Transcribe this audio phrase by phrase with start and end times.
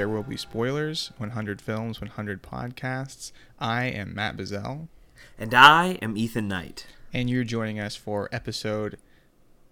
[0.00, 3.32] There Will Be Spoilers 100 Films, 100 Podcasts.
[3.58, 4.88] I am Matt Bazell,
[5.38, 6.86] And I am Ethan Knight.
[7.12, 8.96] and you're joining us for episode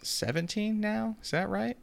[0.03, 1.17] 17 now.
[1.23, 1.79] Is that right?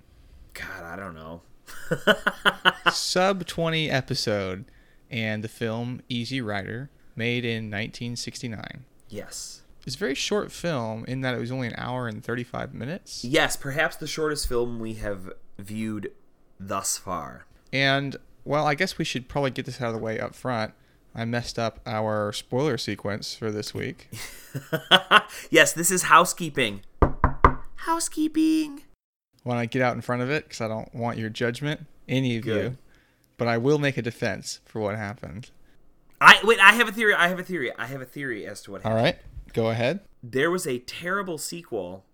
[0.53, 1.41] God, I don't know.
[2.91, 4.65] Sub 20 episode,
[5.09, 8.85] and the film Easy Rider, made in 1969.
[9.09, 9.63] Yes.
[9.87, 13.25] It's a very short film in that it was only an hour and 35 minutes.
[13.25, 16.11] Yes, perhaps the shortest film we have viewed
[16.59, 17.47] thus far.
[17.73, 20.73] And, well, I guess we should probably get this out of the way up front.
[21.13, 24.09] I messed up our spoiler sequence for this week.
[25.49, 26.81] yes, this is housekeeping.
[27.75, 28.83] Housekeeping.
[29.43, 32.37] Want to get out in front of it because I don't want your judgment, any
[32.37, 32.77] of you.
[33.37, 35.51] But I will make a defense for what happened.
[36.21, 37.13] I wait, I have a theory.
[37.13, 37.71] I have a theory.
[37.77, 39.05] I have a theory as to what All happened.
[39.05, 39.99] right, go ahead.
[40.23, 42.05] There was a terrible sequel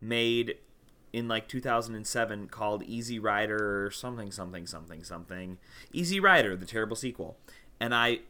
[0.00, 0.54] made
[1.12, 5.58] in like 2007 called Easy Rider or something something something something.
[5.92, 7.36] Easy Rider, the terrible sequel.
[7.80, 8.20] And I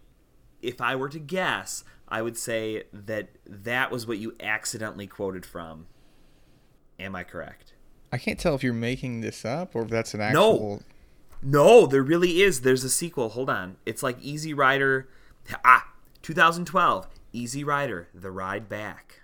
[0.62, 5.46] if I were to guess, I would say that that was what you accidentally quoted
[5.46, 5.86] from.
[6.98, 7.74] Am I correct?
[8.12, 10.26] I can't tell if you're making this up or if that's an No.
[10.52, 10.82] actual.
[11.42, 12.62] No, there really is.
[12.62, 13.28] There's a sequel.
[13.28, 13.76] Hold on.
[13.86, 15.08] It's like Easy Rider.
[15.64, 15.92] Ah,
[16.22, 17.06] 2012.
[17.32, 19.20] Easy Rider, The Ride Back.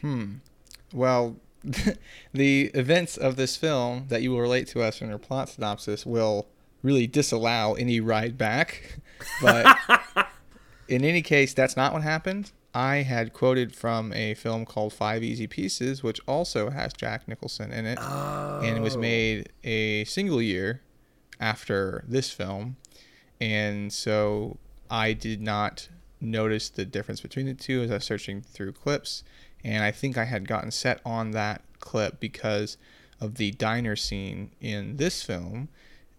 [0.00, 0.34] Hmm
[0.92, 1.36] well,
[2.32, 6.04] the events of this film that you will relate to us in your plot synopsis
[6.04, 6.46] will
[6.82, 8.98] really disallow any ride back.
[9.40, 9.78] But
[10.88, 12.52] in any case, that's not what happened.
[12.74, 17.72] I had quoted from a film called Five Easy Pieces, which also has Jack Nicholson
[17.72, 19.00] in it, and it was oh.
[19.00, 20.82] made a single year
[21.40, 22.76] after this film,
[23.40, 24.58] and so
[24.90, 25.88] I did not
[26.20, 29.22] notice the difference between the two as I was searching through clips,
[29.64, 32.76] and I think I had gotten set on that clip because
[33.20, 35.68] of the diner scene in this film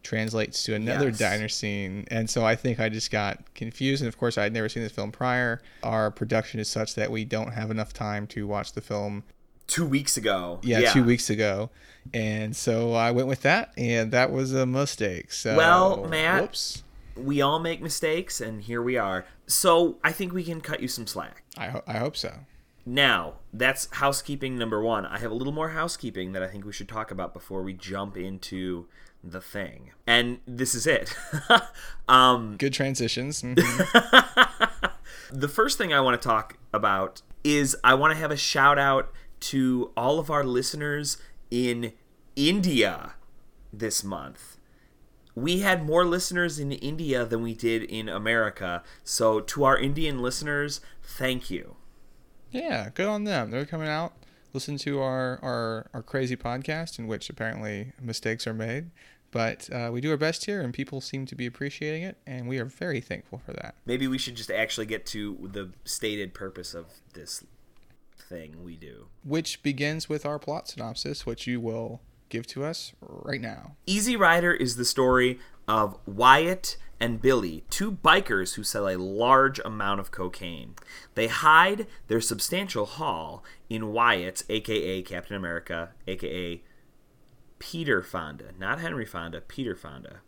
[0.03, 1.17] translates to another Yes.
[1.19, 4.53] diner scene and so I think I just got confused and of course I had
[4.53, 8.27] never seen this film prior our production is such that we don't have enough time
[8.27, 9.23] to watch the film
[9.67, 10.59] Two weeks ago.
[10.61, 11.71] yeah, two weeks ago
[12.13, 16.83] and so I went with that and that was a mistake so Well, Matt- whoops
[17.17, 19.25] We all make mistakes, and here we are.
[19.47, 21.43] So I think we can cut you some slack.
[21.57, 22.31] I, ho- I hope so
[22.85, 25.05] Now, that's housekeeping number one.
[25.05, 27.73] I have a little more housekeeping that I think we should talk about before we
[27.73, 28.85] jump into
[29.23, 29.91] the thing.
[30.05, 31.15] And this is it.
[32.07, 34.91] um, good transitions Mhm.
[35.31, 38.77] the first thing I want to talk about is I want to have a shout
[38.77, 41.17] out to all of our listeners
[41.49, 41.93] in
[42.35, 43.13] India
[43.73, 44.57] this month.
[45.33, 48.83] We had more listeners in India than we did in America.
[49.03, 51.75] So, to our Indian listeners, thank you.
[52.51, 53.51] Yeah, good on them.
[53.51, 54.13] They're coming out,
[54.53, 58.91] listen to our, our, our crazy podcast in which apparently mistakes are made.
[59.31, 62.47] But uh, we do our best here, and people seem to be appreciating it, and
[62.47, 63.75] we are very thankful for that.
[63.85, 67.43] Maybe we should just actually get to the stated purpose of this
[68.17, 69.07] thing we do.
[69.25, 73.75] Which begins with our plot synopsis, which you will give to us right now.
[73.85, 79.59] Easy Rider is the story of Wyatt and Billy, two bikers who sell a large
[79.59, 80.75] amount of cocaine.
[81.15, 86.61] They hide their substantial haul in Wyatt's, aka Captain America, aka
[87.59, 90.21] Peter Fonda, not Henry Fonda, Peter Fonda,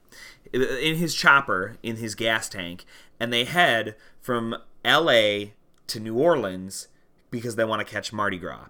[0.54, 2.86] in his chopper, in his gas tank,
[3.20, 4.56] and they head from
[4.86, 5.52] LA
[5.88, 6.88] to New Orleans
[7.30, 8.68] because they want to catch Mardi Gras.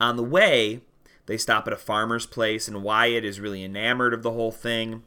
[0.00, 0.80] On the way,
[1.26, 5.04] they stop at a farmer's place, and Wyatt is really enamored of the whole thing.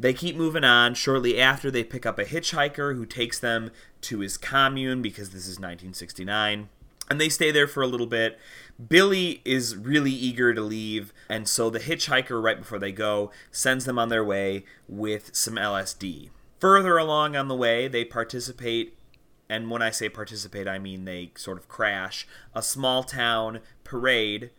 [0.00, 0.94] They keep moving on.
[0.94, 3.70] Shortly after, they pick up a hitchhiker who takes them
[4.02, 6.70] to his commune because this is 1969.
[7.10, 8.38] And they stay there for a little bit.
[8.88, 13.84] Billy is really eager to leave, and so the hitchhiker, right before they go, sends
[13.84, 16.30] them on their way with some LSD.
[16.60, 18.96] Further along on the way, they participate
[19.50, 22.24] and when I say participate, I mean they sort of crash
[22.54, 24.50] a small town parade,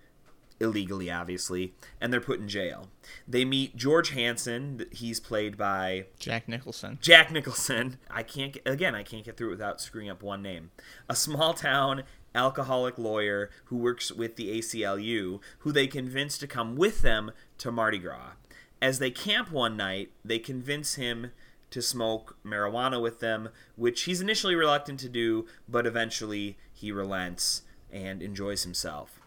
[0.62, 2.88] illegally, obviously, and they're put in jail.
[3.28, 4.86] They meet George Hanson.
[4.92, 7.00] He's played by Jack Nicholson.
[7.02, 7.98] Jack Nicholson.
[8.10, 10.72] I can't get, again, I can't get through it without screwing up one name.
[11.10, 12.04] A small town
[12.34, 17.72] alcoholic lawyer who works with the ACLU, who they convince to come with them to
[17.72, 18.34] Mardi Gras.
[18.82, 21.32] As they camp one night, they convince him
[21.72, 27.64] to smoke marijuana with them, which he's initially reluctant to do, but eventually he relents
[27.92, 29.21] and enjoys himself.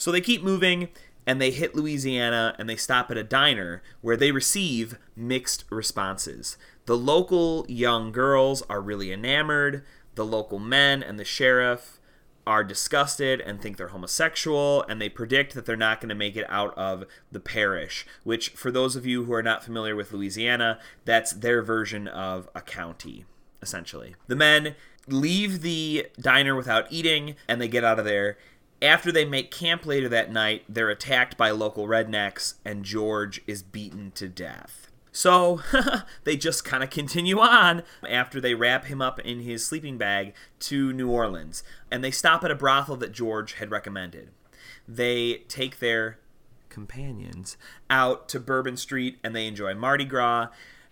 [0.00, 0.88] So they keep moving
[1.26, 6.56] and they hit Louisiana and they stop at a diner where they receive mixed responses.
[6.86, 12.00] The local young girls are really enamored, the local men and the sheriff
[12.46, 16.34] are disgusted and think they're homosexual, and they predict that they're not going to make
[16.34, 20.12] it out of the parish, which, for those of you who are not familiar with
[20.12, 23.26] Louisiana, that's their version of a county,
[23.60, 24.16] essentially.
[24.26, 24.74] The men
[25.06, 28.38] leave the diner without eating, and they get out of there.
[28.82, 33.62] After they make camp later that night, they're attacked by local rednecks, and George is
[33.62, 34.90] beaten to death.
[35.12, 35.60] So
[36.24, 40.34] they just kind of continue on after they wrap him up in his sleeping bag
[40.60, 41.62] to New Orleans.
[41.90, 44.30] And they stop at a brothel that George had recommended.
[44.86, 46.18] They take their
[46.68, 47.56] companions
[47.88, 50.48] out to Bourbon Street and they enjoy Mardi Gras.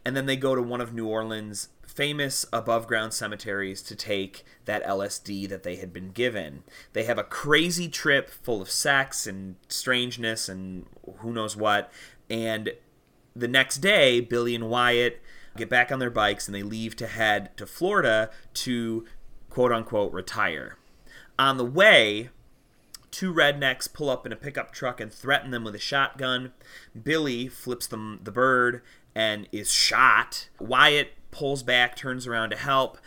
[0.08, 4.42] And then they go to one of New Orleans' famous above ground cemeteries to take
[4.64, 6.64] that LSD that they had been given.
[6.94, 10.86] They have a crazy trip full of sex and strangeness and
[11.18, 11.92] who knows what.
[12.30, 12.70] And
[13.36, 15.20] the next day, Billy and Wyatt
[15.58, 19.04] get back on their bikes and they leave to head to Florida to
[19.50, 20.78] quote unquote retire.
[21.38, 22.30] On the way,
[23.10, 26.52] two rednecks pull up in a pickup truck and threaten them with a shotgun.
[26.98, 28.80] Billy flips them the bird
[29.18, 30.48] and is shot.
[30.60, 32.98] Wyatt pulls back, turns around to help,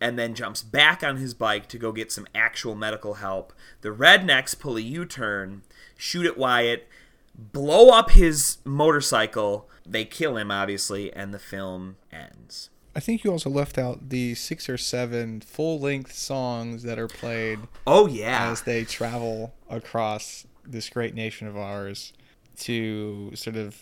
[0.00, 3.52] and then jumps back on his bike to go get some actual medical help.
[3.82, 5.62] The rednecks pull a U turn,
[5.96, 6.88] shoot at Wyatt,
[7.36, 9.68] blow up his motorcycle.
[9.86, 12.68] They kill him, obviously, and the film ends.
[12.96, 17.08] I think you also left out the six or seven full length songs that are
[17.08, 18.50] played Oh, yeah.
[18.50, 22.12] as they travel across this great nation of ours
[22.58, 23.76] to sort of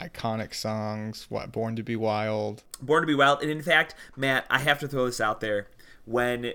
[0.00, 1.26] iconic songs.
[1.28, 2.62] What, Born to Be Wild?
[2.80, 3.42] Born to Be Wild.
[3.42, 5.68] And in fact, Matt, I have to throw this out there.
[6.04, 6.52] When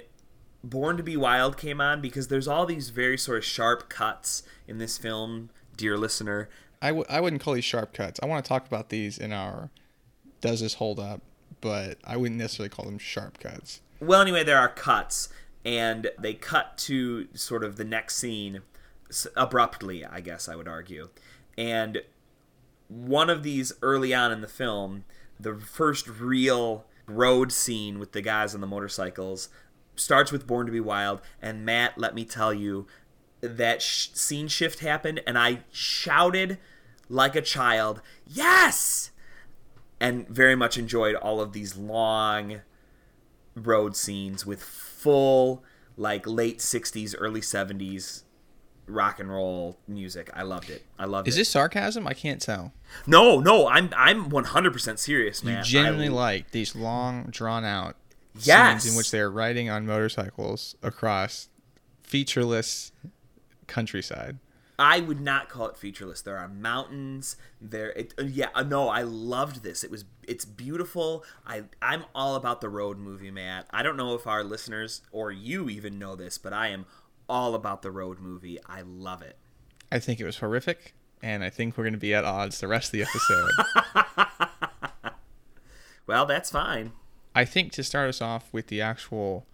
[0.63, 4.43] Born to Be Wild came on, because there's all these very sort of sharp cuts
[4.67, 6.49] in this film, dear listener.
[6.81, 8.19] I w- I wouldn't call these sharp cuts.
[8.21, 9.69] I want to talk about these in our
[10.41, 11.21] Does This Hold Up?
[11.61, 13.81] But I wouldn't necessarily call them sharp cuts.
[13.99, 15.27] Well, anyway, there are cuts,
[15.65, 18.61] and they cut to sort of the next scene
[19.35, 21.09] abruptly, I guess I would argue.
[21.57, 22.03] And
[22.89, 25.05] one of these early on in the film,
[25.39, 29.49] the first real road scene with the guys on the motorcycles,
[29.95, 31.21] starts with Born to Be Wild.
[31.41, 32.87] And Matt, let me tell you,
[33.41, 36.57] that sh- scene shift happened, and I shouted
[37.07, 39.11] like a child, Yes!
[40.01, 42.61] And very much enjoyed all of these long
[43.55, 45.63] road scenes with full
[45.97, 48.23] like late 60s early 70s
[48.89, 52.07] rock and roll music i loved it i loved Is it this sarcasm?
[52.07, 52.73] I can't tell.
[53.07, 57.95] no no i'm i'm 100% serious man You genuinely I- like these long, drawn out
[58.41, 58.83] Yes.
[58.83, 61.49] scenes in which they're riding on motorcycles across
[62.03, 62.91] featureless
[63.67, 64.37] countryside.
[64.77, 66.21] I would not call it featureless.
[66.21, 67.35] There are mountains.
[67.59, 69.83] There, it, uh, yeah, uh, no, I loved this.
[69.83, 71.25] It was, it's beautiful.
[71.45, 73.65] I, I'm all about the road movie, man.
[73.71, 76.85] I don't know if our listeners or you even know this, but I am
[77.29, 78.59] all about the road movie.
[78.65, 79.37] I love it.
[79.91, 82.67] I think it was horrific, and I think we're going to be at odds the
[82.67, 83.51] rest of the episode.
[86.09, 86.93] Well, that's fine.
[87.35, 89.45] I think to start us off with the actual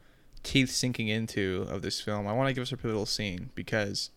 [0.41, 4.09] teeth sinking into of this film, I want to give us a pivotal scene because,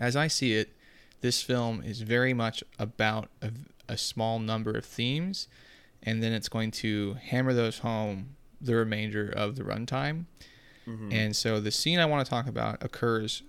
[0.00, 0.74] as I see it,
[1.20, 3.50] this film is very much about a,
[3.86, 5.46] a small number of themes,
[6.02, 10.24] and then it's going to hammer those home the remainder of the runtime.
[10.86, 13.42] And so the scene I want to talk about occurs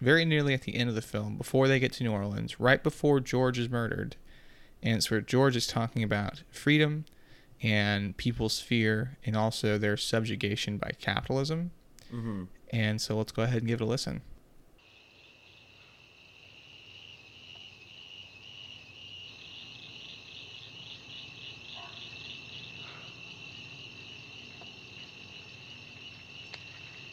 [0.00, 2.82] very nearly at the end of the film, before they get to New Orleans, right
[2.82, 4.16] before George is murdered.
[4.82, 7.06] And it's where George is talking about freedom
[7.62, 11.70] and people's fear and also their subjugation by capitalism.
[12.12, 12.44] Mm-hmm.
[12.70, 14.20] And so let's go ahead and give it a listen.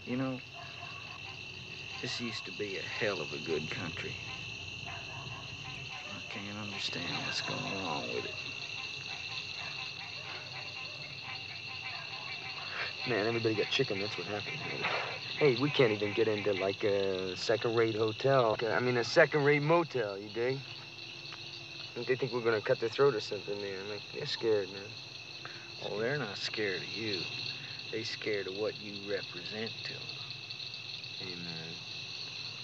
[0.06, 0.39] You know,
[2.01, 4.15] this used to be a hell of a good country.
[4.88, 8.34] I can't understand what's going wrong with it.
[13.10, 14.00] Man, everybody got chicken.
[14.00, 14.56] That's what happened.
[15.38, 18.56] Hey, we can't even get into like a second-rate hotel.
[18.65, 20.18] I mean, a second-rate motel.
[20.18, 20.58] You dig?
[21.96, 23.89] They think we're gonna cut their throat or something, man.
[23.89, 24.82] Like they're scared, man.
[25.86, 27.20] Oh, they're not scared of you.
[27.92, 30.01] They scared of what you represent to them.
[31.20, 31.36] Hey,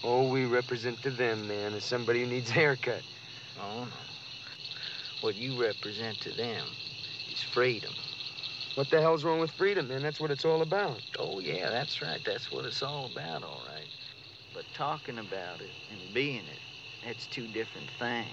[0.04, 3.04] All we represent to them, man, is somebody who needs a haircut.
[3.60, 3.92] Oh, no.
[5.22, 6.66] What you represent to them
[7.32, 7.94] is freedom.
[8.76, 10.02] What the hell's wrong with freedom, man?
[10.02, 11.02] That's what it's all about.
[11.20, 12.24] Oh, yeah, that's right.
[12.24, 13.90] That's what it's all about, all right.
[14.54, 16.60] But talking about it and being it,
[17.04, 18.30] that's two different things.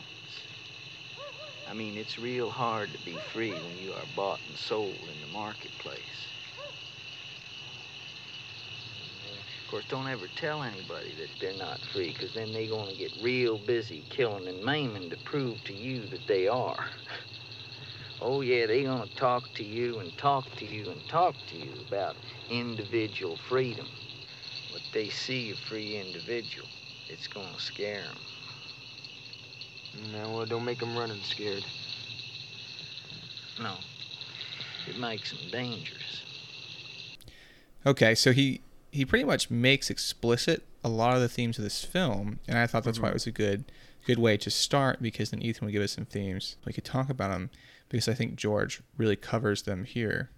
[1.69, 5.21] I mean, it's real hard to be free when you are bought and sold in
[5.21, 6.36] the marketplace.
[9.67, 12.95] Of course, don't ever tell anybody that they're not free, because then they're going to
[12.97, 16.87] get real busy killing and maiming to prove to you that they are.
[18.23, 21.57] Oh, yeah, they're going to talk to you and talk to you and talk to
[21.57, 22.15] you about
[22.49, 23.89] individual freedom.
[24.73, 26.69] But they see a free individual,
[27.09, 28.19] it's going to scare them.
[30.13, 31.67] No, well, don't make them running scared.
[33.61, 33.75] No,
[34.87, 36.23] it makes them dangerous.
[37.85, 38.61] Okay, so he
[38.97, 42.67] he pretty much makes explicit a lot of the themes of this film, and I
[42.67, 43.15] thought that's why it mm-hmm.
[43.15, 43.65] was a good
[44.07, 47.11] good way to start because then Ethan would give us some themes we could talk
[47.11, 47.51] about them
[47.89, 50.31] because I think George really covers them here.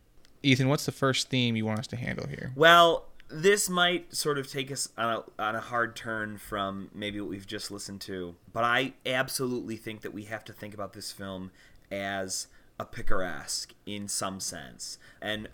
[0.42, 2.52] Ethan, what's the first theme you want us to handle here?
[2.56, 7.20] Well, this might sort of take us on a, on a hard turn from maybe
[7.20, 10.94] what we've just listened to, but I absolutely think that we have to think about
[10.94, 11.50] this film
[11.90, 12.46] as
[12.80, 14.98] a picaresque in some sense.
[15.20, 15.48] And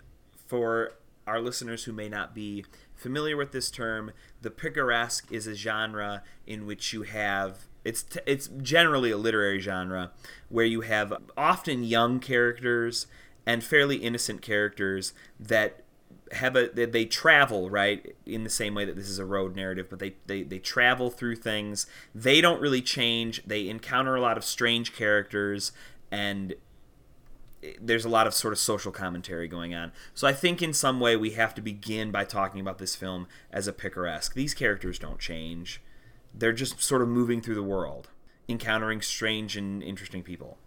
[0.47, 0.93] for
[1.27, 4.11] our listeners who may not be familiar with this term,
[4.41, 9.59] the picaresque is a genre in which you have it's t- it's generally a literary
[9.59, 10.11] genre
[10.49, 13.05] where you have often young characters
[13.45, 15.83] and fairly innocent characters that
[16.31, 19.55] have a they, they travel right in the same way that this is a road
[19.55, 21.85] narrative but they, they they travel through things.
[22.13, 23.43] They don't really change.
[23.45, 25.71] They encounter a lot of strange characters
[26.11, 26.55] and
[27.81, 29.91] there's a lot of sort of social commentary going on.
[30.13, 33.27] So I think in some way we have to begin by talking about this film
[33.51, 34.33] as a picaresque.
[34.33, 35.81] These characters don't change.
[36.33, 38.09] They're just sort of moving through the world,
[38.49, 40.57] encountering strange and interesting people.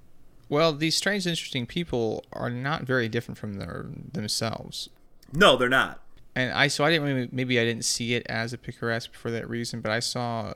[0.49, 4.89] Well, these strange, and interesting people are not very different from their themselves.
[5.33, 6.01] No, they're not.
[6.39, 9.31] and I so I didn't maybe, maybe I didn't see it as a picaresque for
[9.33, 10.53] that reason, but I saw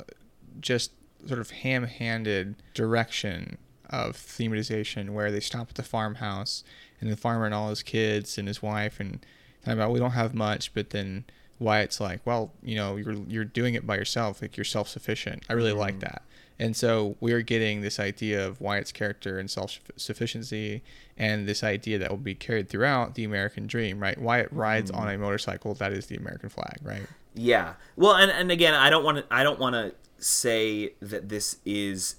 [0.60, 0.92] just
[1.26, 3.58] sort of ham-handed direction
[3.92, 6.64] of thematization where they stop at the farmhouse
[7.00, 9.24] and the farmer and all his kids and his wife and
[9.60, 11.24] talking about we don't have much, but then
[11.58, 15.44] Wyatt's like, well, you know, you're you're doing it by yourself, like you're self-sufficient.
[15.48, 16.00] I really like mm.
[16.00, 16.22] that.
[16.58, 20.82] And so we're getting this idea of Wyatt's character and self sufficiency,
[21.16, 24.18] and this idea that will be carried throughout the American dream, right?
[24.18, 25.14] Wyatt rides on mm.
[25.14, 27.06] a motorcycle that is the American flag, right?
[27.34, 27.74] Yeah.
[27.96, 31.56] Well, and, and again, I don't want to I don't want to say that this
[31.64, 32.16] is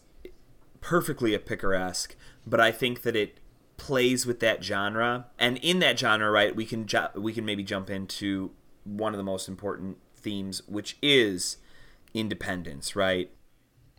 [0.83, 3.39] perfectly a picaresque, but I think that it
[3.77, 7.63] plays with that genre, and in that genre, right, we can ju- we can maybe
[7.63, 8.51] jump into
[8.83, 11.57] one of the most important themes, which is
[12.13, 13.31] independence, right?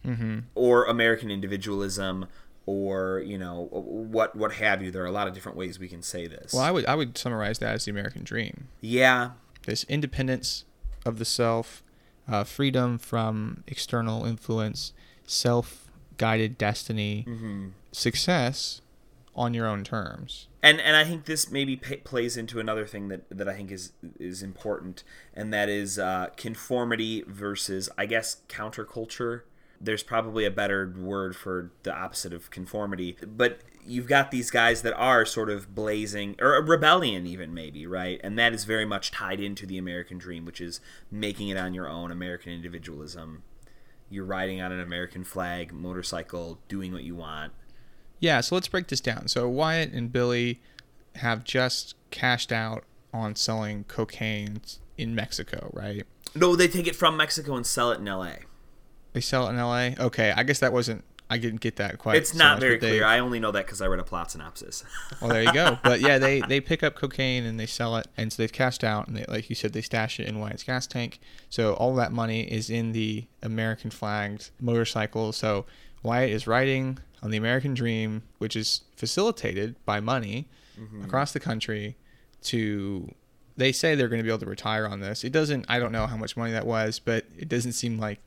[0.07, 0.41] Mm-hmm.
[0.55, 2.27] Or American individualism,
[2.67, 4.91] or you know what what have you.
[4.91, 6.53] There are a lot of different ways we can say this.
[6.53, 8.69] Well, I would I would summarize that as the American dream.
[8.83, 9.31] yeah,
[9.67, 10.67] This independence
[11.07, 11.83] of the self,
[12.29, 14.93] uh, freedom from external influence,
[16.15, 17.27] self-guided destiny,
[17.93, 18.81] success
[19.37, 20.47] on your own terms.
[20.63, 23.71] and and I think this maybe pa plays into another thing that that I think
[23.73, 25.03] is is important,
[25.35, 29.43] and that is uh, conformity versus I guess counterculture.
[29.81, 34.81] There's probably a better word for the opposite of conformity, but you've got these guys
[34.83, 38.87] that are sort of blazing or a rebellion even maybe right and that is very
[38.87, 40.81] much tied into the american dream which is
[41.11, 43.43] making it on your own american individualism
[44.15, 47.53] you're riding on an american flag motorcycle doing what you want
[48.21, 49.29] Yeah, so let's break this down.
[49.29, 50.61] So Wyatt and Billy
[51.17, 54.63] have just cashed out on selling cocaine
[54.97, 56.05] in Mexico, right?
[56.35, 58.29] no they take it from mexico and sell it in la
[59.13, 59.95] They sell it in L.A.
[59.99, 61.05] Okay, I guess that wasn't.
[61.31, 62.17] I didn't get that quite.
[62.17, 63.05] It's so not much, very they- clear.
[63.05, 64.85] I only know that because I read a plot synopsis.
[65.21, 65.79] Well, there you go.
[65.83, 68.85] But yeah, they they pick up cocaine and they sell it, and so they've cashed
[68.85, 71.19] out, and they, like you said, they stash it in Wyatt's gas tank.
[71.49, 75.33] So all that money is in the American flagged motorcycle.
[75.33, 75.65] So
[76.03, 80.47] Wyatt is riding on the American dream, which is facilitated by money
[80.79, 81.05] mm-hmm.
[81.05, 81.97] across the country.
[82.45, 83.15] To
[83.57, 85.25] they say they're going to be able to retire on this.
[85.25, 85.65] It doesn't.
[85.69, 88.21] I don't know how much money that was, but it doesn't seem like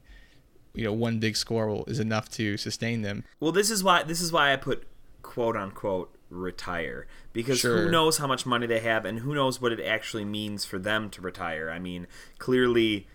[0.73, 3.23] you know one big score will, is enough to sustain them.
[3.39, 4.87] well, this is why this is why I put
[5.21, 7.83] quote unquote retire because Sure.
[7.83, 10.77] who knows how much money they have and who knows what it actually means for
[10.79, 11.69] them to retire.
[11.69, 12.05] I mean,
[12.37, 13.07] clearly,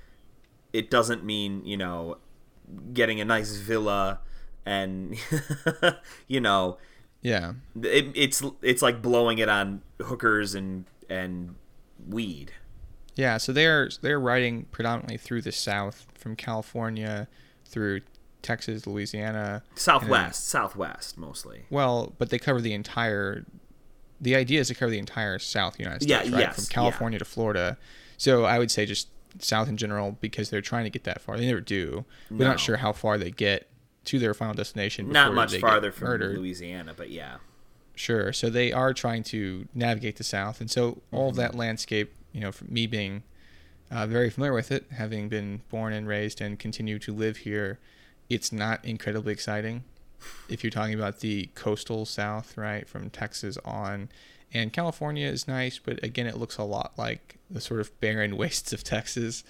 [0.73, 2.19] it doesn't mean you know
[2.95, 4.21] getting a nice villa
[4.65, 5.17] and
[6.29, 6.79] you know
[7.21, 7.55] Yeah.
[7.83, 11.55] it, it's it's like blowing it on hookers and and
[12.09, 12.53] weed.
[13.15, 17.29] Yeah, so they're they're riding predominantly through the South, from California
[17.67, 18.01] through
[18.43, 19.63] Texas, Louisiana.
[19.75, 21.67] Southwest, southwest mostly.
[21.71, 23.45] Well, but they cover the entire.
[24.21, 26.41] The idea is to cover the entire South United States, Yeah, right?
[26.47, 26.75] yes, from yeah.
[26.75, 27.77] California to Florida.
[28.19, 29.09] So I would say just
[29.41, 31.37] South in general because they're trying to get that far.
[31.37, 32.05] They never do.
[32.31, 32.47] We're No.
[32.49, 33.69] not sure how far they get
[34.05, 35.11] to their final destination.
[35.11, 36.39] Not much farther from murdered.
[36.39, 37.39] Louisiana, but yeah.
[37.97, 38.33] Sure.
[38.33, 41.29] So they are trying to navigate the South, and so all Mm-hmm.
[41.31, 43.23] of that landscape, you know, me being
[43.91, 47.79] uh, very familiar with it, having been born and raised and continue to live here.
[48.31, 49.85] It's not incredibly exciting.
[50.49, 54.09] If you're talking about the coastal South, right, from Texas on,
[54.55, 58.37] and California is nice, but again, it looks a lot like the sort of barren
[58.39, 59.45] wastes of Texas.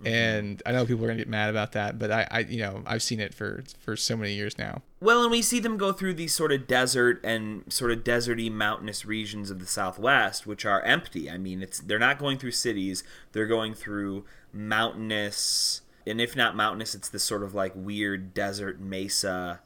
[0.00, 0.14] Mm-hmm.
[0.14, 2.82] And I know people are gonna get mad about that, but I, I, you know,
[2.86, 4.82] I've seen it for for so many years now.
[5.00, 8.50] Well, and we see them go through these sort of desert and sort of deserty
[8.50, 11.30] mountainous regions of the Southwest, which are empty.
[11.30, 16.56] I mean, it's they're not going through cities; they're going through mountainous, and if not
[16.56, 19.60] mountainous, it's this sort of like weird desert mesa.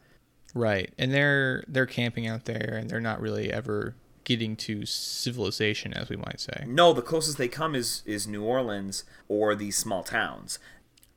[0.53, 5.95] Right, and they're they're camping out there, and they're not really ever getting to civilization,
[5.95, 6.65] as we might say.
[6.67, 10.59] No, the closest they come is is New Orleans or these small towns.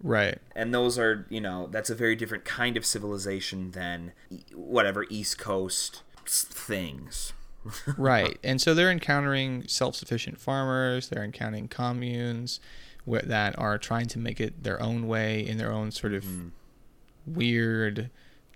[0.04, 0.38] Right.
[0.56, 4.12] and those are you know that's a very different kind of civilization than
[4.54, 7.34] whatever east coast things
[7.98, 8.38] right.
[8.44, 11.10] And so they're encountering self-sufficient farmers.
[11.10, 12.60] They're encountering communes
[13.06, 16.50] that are trying to make it their own way in their own sort of mm-hmm.
[17.26, 18.10] weird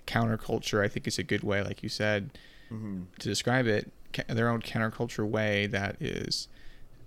[0.06, 0.84] counterculture.
[0.84, 2.32] I think is a good way, like you said,
[2.72, 3.04] mm-hmm.
[3.20, 3.92] to describe it.
[4.28, 6.48] Their own counterculture way that is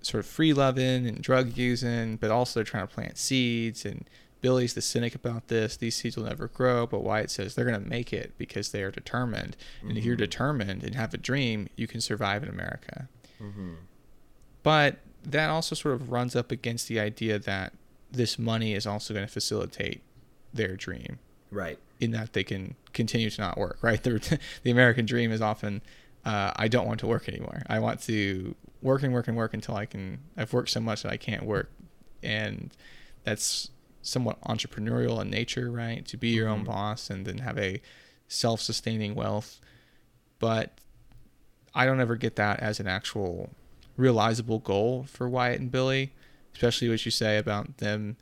[0.03, 3.85] sort of free loving and drug using, but also they're trying to plant seeds.
[3.85, 4.09] And
[4.41, 5.77] Billy's the cynic about this.
[5.77, 6.87] These seeds will never grow.
[6.87, 9.57] But Wyatt says they're going to make it because they are determined.
[9.83, 10.21] And if you're mm-hmm.
[10.21, 13.09] determined and have a dream, you can survive in America.
[13.41, 13.75] Mm-hmm.
[14.63, 17.73] But that also sort of runs up against the idea that
[18.11, 20.03] this money is also going to facilitate
[20.53, 21.19] their dream
[21.51, 24.03] right in that they can continue to not work, right?
[24.03, 25.81] The, the American dream is often,
[26.25, 27.62] uh, I don't want to work anymore.
[27.69, 31.02] I want to work and work and work until I can, I've worked so much
[31.02, 31.71] that I can't work.
[32.23, 32.73] And
[33.25, 33.71] that's
[34.02, 36.07] somewhat entrepreneurial in nature, right?
[36.07, 37.81] To be your own boss and then have a
[38.28, 39.61] self sustaining wealth.
[40.38, 40.73] But
[41.75, 43.51] I don't ever get that as an actual
[43.96, 46.12] realizable goal for Wyatt and Billy,
[46.55, 48.16] especially what you say about them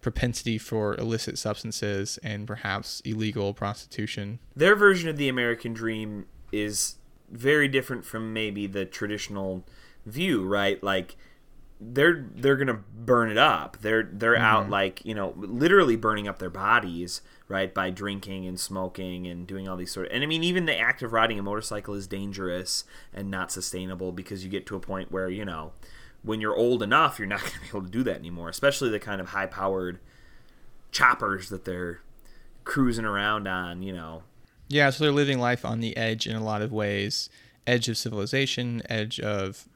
[0.00, 4.38] propensity for illicit substances and perhaps illegal prostitution.
[4.56, 6.96] their version of the american dream is
[7.30, 9.64] very different from maybe the traditional
[10.06, 10.82] view right?
[10.82, 11.16] Like
[11.80, 13.78] they're they're gonna burn it up.
[13.80, 14.44] They're they're mm-hmm.
[14.44, 19.46] out like you know literally burning up their bodies right by drinking and smoking and
[19.46, 21.94] doing all these sort of and i mean even the act of riding a motorcycle
[21.94, 25.72] is dangerous and not sustainable because you get to a point where you know
[26.22, 28.88] when you're old enough you're not going to be able to do that anymore especially
[28.88, 29.98] the kind of high powered
[30.92, 32.00] choppers that they're
[32.62, 34.22] cruising around on you know
[34.70, 37.28] Yeah, so they're living life on the edge in a lot of ways
[37.66, 39.68] edge of civilization, edge of,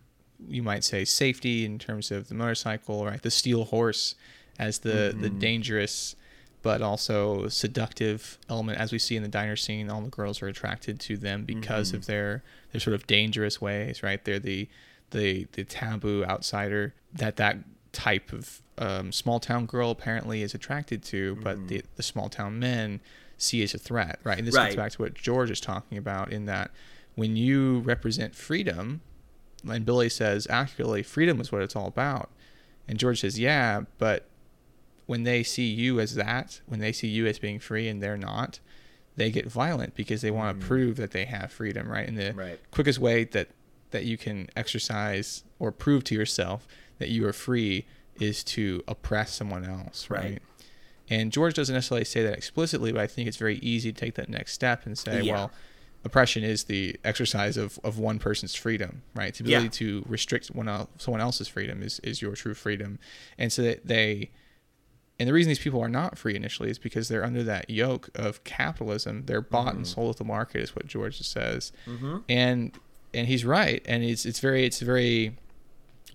[0.48, 3.20] you might say, safety in terms of the motorcycle, right?
[3.20, 4.14] The steel horse
[4.58, 5.38] as the, the mm-hmm.
[5.38, 6.16] dangerous
[6.62, 8.78] but also seductive element.
[8.78, 11.92] As we see in the diner scene, all the girls are attracted to them because
[11.92, 12.12] of mm-hmm.
[12.12, 14.24] their, their sort of dangerous ways, right?
[14.24, 14.66] They're the,
[15.10, 17.58] the, the taboo outsider that that
[17.92, 21.86] type of um, small town girl apparently is attracted to, but the, mm-hmm.
[21.96, 23.00] the small town men
[23.38, 24.38] see as a threat, right?
[24.38, 24.66] And this Right.
[24.66, 26.70] gets back to what George is talking about in that
[27.14, 29.00] when you represent freedom,
[29.68, 32.30] and Billy says, actually, freedom is what it's all about.
[32.86, 34.28] And George says, yeah, but
[35.06, 38.16] when they see you as that, when they see you as being free and they're
[38.16, 38.60] not,
[39.16, 40.68] they get violent because they want to hmm.
[40.68, 42.08] prove that they have freedom, right?
[42.08, 42.60] And the Right.
[42.70, 43.48] quickest way that
[43.90, 46.66] that you can exercise or prove to yourself
[46.98, 47.86] that you are free
[48.18, 50.22] is to oppress someone else, right?
[50.24, 50.42] Right.
[51.10, 54.14] And George doesn't necessarily say that explicitly, but I think it's very easy to take
[54.14, 55.34] that next step and say, Yeah.
[55.34, 55.50] well,
[56.04, 59.34] oppression is the exercise of, of one person's freedom, right?
[59.34, 59.70] The ability Yeah.
[59.70, 62.98] to restrict one el- someone else's freedom is, is your true freedom.
[63.38, 64.30] And so that they,
[65.18, 68.08] and the reason these people are not free initially is because they're under that yoke
[68.14, 69.24] of capitalism.
[69.26, 69.94] They're bought and mm-hmm.
[69.94, 71.72] sold at the market, is what George says.
[71.86, 72.18] Mm-hmm.
[72.28, 72.72] And
[73.12, 73.80] and he's right.
[73.86, 75.36] And it's it's very it's a very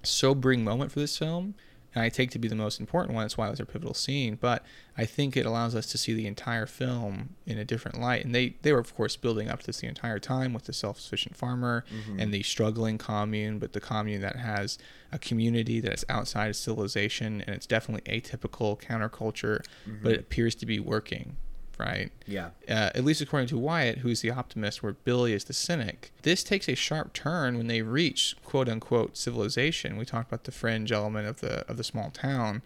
[0.03, 1.55] sobering moment for this film.
[1.95, 3.23] And I take to be the most important one.
[3.23, 4.37] That's why it was a pivotal scene.
[4.39, 4.63] But
[4.97, 8.23] I think it allows us to see the entire film in a different light.
[8.23, 10.73] And they, they were, of course, building up to this the entire time with the
[10.73, 12.19] self sufficient farmer mm-hmm.
[12.19, 14.77] and the struggling commune, but the commune that has
[15.11, 17.43] a community that is outside of civilization.
[17.45, 20.07] And it's definitely atypical counterculture, but mm-hmm.
[20.07, 21.37] it appears to be working,
[21.79, 22.11] right?
[22.25, 26.11] yeah uh, at least according to Wyatt, who's the optimist, where Billy is the cynic.
[26.23, 29.97] This takes a sharp turn when they reach "quote unquote" civilization.
[29.97, 32.61] We talked about the fringe element of the of the small town,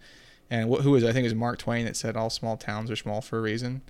[0.50, 2.92] and what, who was I think it was Mark Twain that said all small towns
[2.92, 3.82] are small for a reason.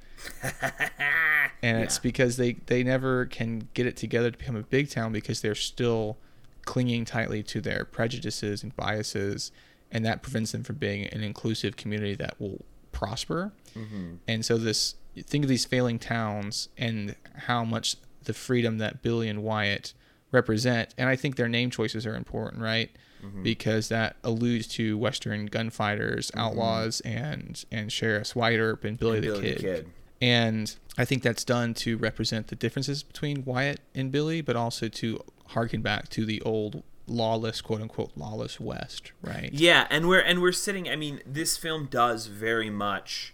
[1.61, 5.11] and it's because they they never can get it together to become a big town
[5.11, 6.17] because they're still
[6.65, 9.51] clinging tightly to their prejudices and biases,
[9.91, 13.51] and that prevents them from being an inclusive community that will prosper.
[14.27, 19.29] And so this think of these failing towns and how much the freedom that Billy
[19.29, 19.93] and Wyatt
[20.31, 22.89] represent, and I think their name choices are important, right?
[23.23, 23.41] Mm-hmm.
[23.41, 26.39] because that alludes to Western gunfighters, mm-hmm.
[26.39, 29.57] outlaws, and and sheriffs Wyatt Earp and Billy, the, Billy Kid.
[29.57, 29.89] the Kid.
[30.21, 34.89] And I think that's done to represent the differences between Wyatt and Billy, but also
[34.89, 39.49] to harken back to the old lawless, quote unquote, lawless West, right?
[39.53, 40.89] Yeah, and we're and we're sitting.
[40.89, 43.32] I mean, this film does very much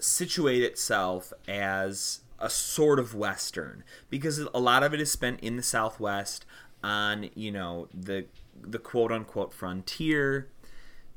[0.00, 5.56] situate itself as a sort of western because a lot of it is spent in
[5.56, 6.44] the Southwest
[6.82, 8.26] on you know the
[8.60, 10.48] the quote unquote frontier.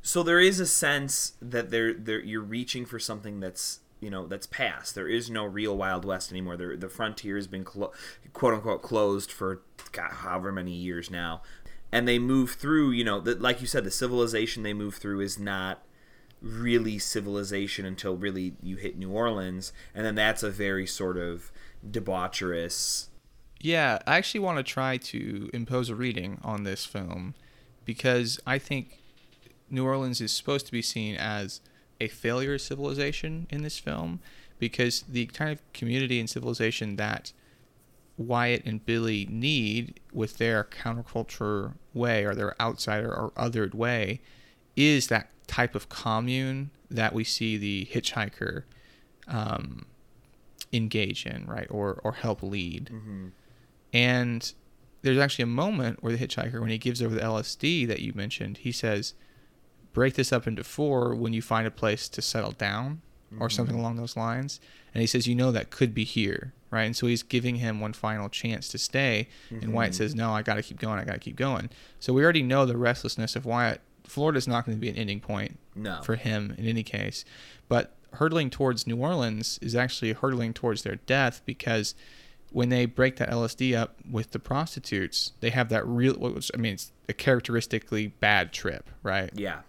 [0.01, 4.25] So there is a sense that there there you're reaching for something that's you know
[4.25, 4.95] that's past.
[4.95, 6.57] There is no real Wild West anymore.
[6.57, 7.93] The the frontier has been clo-
[8.33, 11.43] quote unquote closed for God, however many years now,
[11.91, 12.91] and they move through.
[12.91, 15.83] You know, the, like you said, the civilization they move through is not
[16.41, 21.51] really civilization until really you hit New Orleans, and then that's a very sort of
[21.87, 23.07] debaucherous.
[23.59, 27.35] Yeah, I actually want to try to impose a reading on this film
[27.85, 28.99] because I think
[29.69, 31.61] New Orleans is supposed to be seen as
[31.99, 34.19] a failure of civilization in this film
[34.57, 37.31] because the kind of community and civilization that
[38.17, 44.21] Wyatt and Billy need with their counterculture way or their outsider or othered way
[44.75, 48.63] is that type of commune that we see the hitchhiker
[49.27, 49.85] um,
[50.71, 52.85] engage in, right, or or help lead.
[52.85, 53.27] Mm-hmm.
[53.93, 54.53] And
[55.01, 58.13] there's actually a moment where the hitchhiker, when he gives over the LSD that you
[58.15, 59.13] mentioned, he says,
[59.91, 63.01] "Break this up into four when you find a place to settle down."
[63.39, 63.55] Or mm-hmm.
[63.55, 64.59] something along those lines,
[64.93, 67.79] and he says, "You know that could be here, right?" And so he's giving him
[67.79, 69.97] one final chance to stay, and Wyatt mm-hmm.
[69.97, 70.99] says, "No, I got to keep going.
[70.99, 73.79] I got to keep going." So we already know the restlessness of Wyatt.
[74.05, 76.01] Florida's not going to be an ending point No.
[76.03, 77.23] for him in any case.
[77.69, 81.95] But hurtling towards New Orleans is actually hurtling towards their death because
[82.51, 86.51] when they break that LSD up with the prostitutes, they have that real, what was,
[86.53, 89.29] I mean, it's a characteristically bad trip, right?
[89.33, 89.61] Yeah.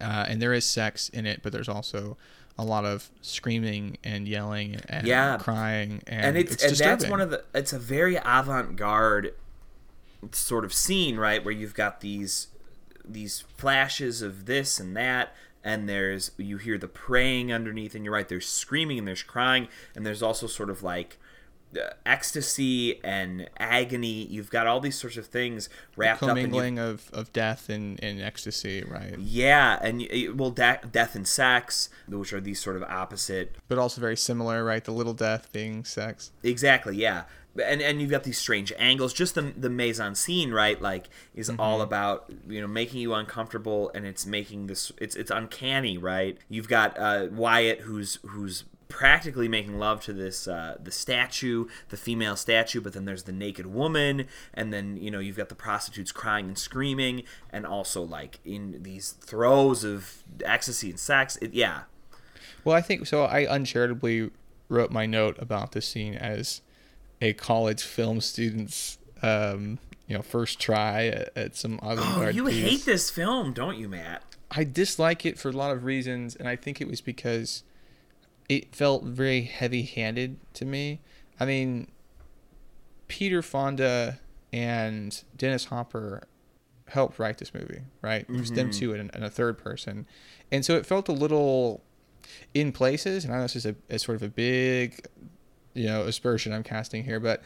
[0.00, 2.18] Uh, and there is sex in it, but there's also
[2.58, 5.38] a lot of screaming and yelling and Yeah.
[5.38, 6.02] crying.
[6.06, 9.32] And, and it's, it's and that's one of the it's a very avant-garde
[10.32, 12.48] sort of scene right where you've got these
[13.04, 18.14] these flashes of this and that and there's you hear the praying underneath and you're
[18.14, 21.18] right there's screaming and there's crying and there's also sort of like
[21.76, 26.42] uh, ecstasy and agony you've got all these sorts of things wrapped up in you
[26.44, 29.18] commingling of, of death and, and ecstasy, right?
[29.18, 30.06] yeah and
[30.38, 34.62] well da- death and sex which are these sort of opposite But also very similar,
[34.64, 34.84] right?
[34.84, 36.30] The little death being sex.
[36.44, 37.24] Exactly, yeah.
[37.62, 39.12] And and you've got these strange angles.
[39.12, 40.80] Just the the mise en scene, right?
[40.80, 45.30] Like is all about you know making you uncomfortable, and it's making this it's it's
[45.30, 46.38] uncanny, right?
[46.48, 48.64] You've got uh, Wyatt who's who's
[48.94, 53.32] practically making love to this uh, the statue, the female statue, but then there's the
[53.32, 58.02] naked woman, and then you know you've got the prostitutes crying and screaming, and also
[58.02, 61.36] like in these throes of ecstasy and sex.
[61.42, 61.82] It, yeah,
[62.64, 63.24] Well, I think so.
[63.24, 64.30] I uncharitably
[64.68, 66.62] wrote my note about this scene as
[67.24, 72.44] a college film student's, um, you know, first try at, at some Oh, avant-garde you
[72.46, 72.62] piece.
[72.62, 74.22] hate this film, don't you, Matt?
[74.50, 77.64] I dislike it for a lot of reasons, and I think it was because
[78.48, 81.00] it felt very heavy-handed to me.
[81.40, 81.88] I mean,
[83.08, 84.20] Peter Fonda
[84.52, 86.22] and Dennis Hopper
[86.88, 88.26] helped write this movie, right?
[88.28, 90.06] It was them two and, and a third person,
[90.52, 91.82] and so it felt a little
[92.52, 93.24] in places.
[93.24, 95.06] And I know this is a, a sort of a big,
[95.74, 97.42] you know, aspersion I'm casting here, but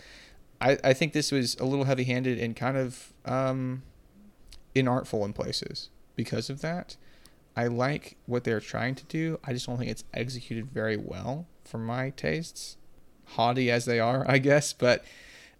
[0.60, 3.82] I, I think this was a little heavy-handed and kind of um,
[4.74, 6.96] inartful in places because of that.
[7.56, 9.40] I like what they're trying to do.
[9.44, 12.76] I just don't think it's executed very well for my tastes.
[13.32, 15.04] Haughty as they are, I guess, but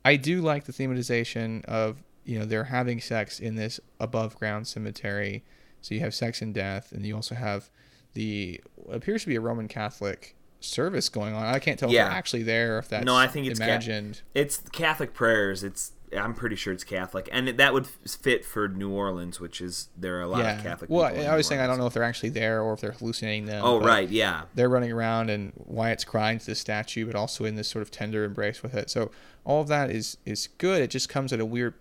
[0.05, 4.67] I do like the thematization of you know they're having sex in this above ground
[4.67, 5.45] cemetery.
[5.83, 7.69] So you have sex and death, and you also have
[8.15, 11.45] the appears to be a Roman Catholic service going on.
[11.45, 12.03] I can't tell Yeah.
[12.05, 14.23] if they're actually there if that's No, I think it's ca- imagined.
[14.35, 15.63] It's Catholic prayers.
[15.65, 19.89] It's I'm pretty sure it's Catholic, and that would fit for New Orleans, which is
[19.95, 20.89] there are a lot of Catholic.
[20.89, 22.93] Well, I New was saying I don't know if they're actually there or if they're
[22.93, 23.63] hallucinating them.
[23.63, 27.57] Oh, right, yeah, They're running around and Wyatt's crying to the statue, but also in
[27.57, 28.89] this sort of tender embrace with it.
[28.89, 29.11] So
[29.45, 30.81] all of that is is good.
[30.81, 31.75] It just comes at a weird.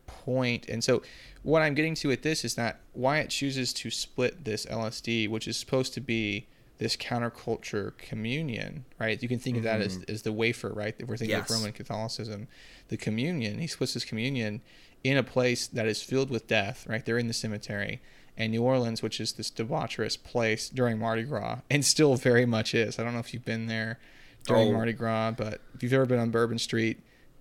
[0.70, 1.02] And so
[1.44, 5.48] what I'm getting to with this is that Wyatt chooses to split this LSD, which
[5.48, 6.48] is supposed to be
[6.80, 9.22] this counterculture communion, right?
[9.22, 10.96] You can think of that as, as the wafer, right?
[11.00, 11.42] If we're thinking Mm-hmm.
[11.44, 11.50] Yes.
[11.50, 12.48] of Roman Catholicism,
[12.90, 13.60] the communion.
[13.60, 14.62] He splits his communion
[15.04, 17.04] in a place that is filled with death, right?
[17.06, 18.02] They're in the cemetery.
[18.40, 22.76] And New Orleans, which is this debaucherous place during Mardi Gras, and still very much
[22.76, 23.00] is.
[23.00, 23.98] I don't know if you've been there
[24.46, 24.74] during Oh.
[24.74, 27.00] Mardi Gras, but if you've ever been on Bourbon Street,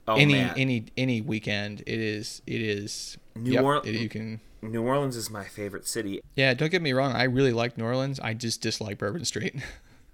[0.09, 0.55] Oh, any man.
[0.57, 3.19] any any weekend, it is it is.
[3.35, 6.21] New yep, Orle- it- you can New Orleans is my favorite city.
[6.35, 7.13] Yeah, don't get me wrong.
[7.13, 8.19] I really like New Orleans.
[8.21, 9.55] I just dislike Bourbon Street.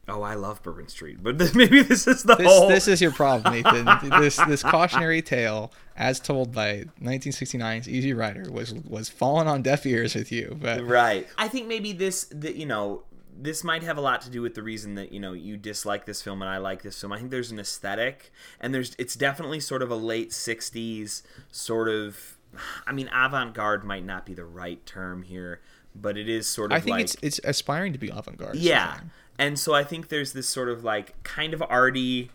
[0.08, 2.68] Oh, I love Bourbon Street, but this, maybe this is the This, whole.
[2.68, 4.10] this is your problem, Nathan.
[4.20, 9.86] this this cautionary tale, as told by 1969's Easy Rider, was was falling on deaf
[9.86, 10.56] ears with you.
[10.60, 11.28] But right.
[11.38, 13.04] I think maybe this, the, you know,
[13.40, 16.04] this might have a lot to do with the reason that you know you dislike
[16.04, 17.12] this film and I like this film.
[17.12, 21.88] I think there's an aesthetic, and there's it's definitely sort of a late '60s sort
[21.88, 22.36] of.
[22.86, 25.60] I mean, avant-garde might not be the right term here,
[25.94, 26.76] but it is sort of.
[26.76, 28.56] I think like, it's it's aspiring to be avant-garde.
[28.56, 29.00] Yeah.
[29.38, 32.30] And so I think there's this sort of like kind of arty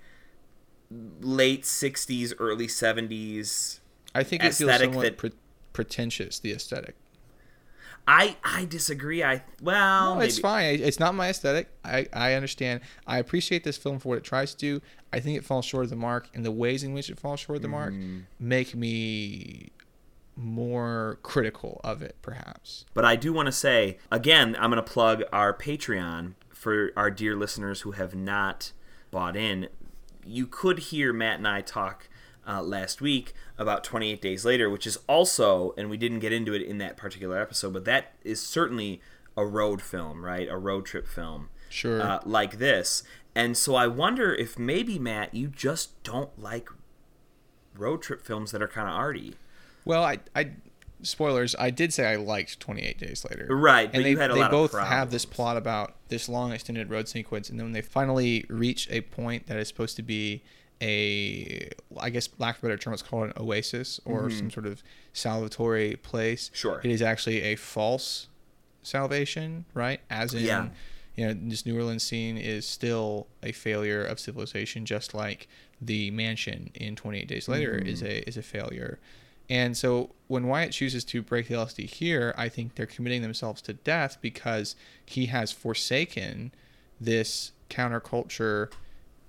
[1.22, 3.80] late 60s, early 70s.
[4.16, 5.32] I think it feels somewhat that- pre-
[5.74, 6.40] pretentious.
[6.40, 6.96] The aesthetic.
[8.10, 9.22] I I disagree.
[9.22, 10.80] I well, No, it's fine.
[10.82, 11.68] It's not my aesthetic.
[11.84, 12.80] I, I understand.
[13.06, 14.82] I appreciate this film for what it tries to do.
[15.12, 17.42] I think it falls short of the mark, and the ways in which it falls
[17.42, 18.20] short of the mark Mm-hmm.
[18.40, 19.72] make me
[20.38, 22.86] more critical of it, perhaps.
[22.94, 27.10] But I do want to say again, I'm going to plug our Patreon for our
[27.12, 28.72] dear listeners who have not
[29.12, 29.68] bought in.
[30.26, 32.08] You could hear Matt and I talk
[32.48, 36.54] uh, last week about 28 Days Later, which is also, and we didn't get into
[36.54, 39.02] it in that particular episode, but that is certainly
[39.36, 40.48] a road film, right?
[40.50, 41.50] A road trip film.
[41.70, 42.02] Sure.
[42.02, 43.04] Uh, like this.
[43.36, 46.70] And so I wonder if maybe, Matt, you just don't like
[47.76, 49.36] road trip films that are kind of arty.
[49.88, 50.52] Well, I, I
[51.02, 51.56] spoilers.
[51.58, 53.48] I did say I liked Twenty Eight Days Later.
[53.56, 56.28] Right, and they, you had a they lot of both have this plot about this
[56.30, 59.96] long extended road sequence, and then when they finally reach a point that is supposed
[59.98, 60.44] to be
[60.82, 61.70] a,
[62.00, 66.00] I guess, lack of a better term, let's an oasis or some sort of salvatory
[66.04, 66.46] place.
[66.50, 66.56] Mm-hmm.
[66.56, 66.82] Sure.
[66.84, 68.28] It is actually a false
[68.84, 70.00] salvation, right?
[70.10, 70.68] As in, Yeah.
[71.16, 75.48] you know, this New Orleans scene is still a failure of civilization, just like
[75.82, 78.12] the mansion in 28 Days Later is Mm-hmm.
[78.12, 79.00] a is a failure.
[79.50, 83.62] And so when Wyatt chooses to break the LSD here, I think they're committing themselves
[83.64, 86.52] to death because he has forsaken
[87.00, 88.72] this counterculture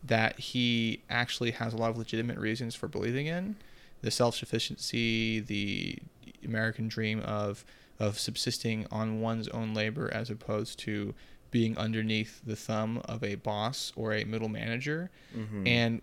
[0.02, 3.56] that he actually has a lot of legitimate reasons for believing in.
[4.00, 5.98] The self-sufficiency the
[6.44, 7.64] american dream of
[7.98, 11.14] of subsisting on one's own labor as opposed to
[11.50, 15.10] being underneath the thumb of a boss or a middle manager.
[15.36, 15.66] Mm-hmm.
[15.66, 16.02] And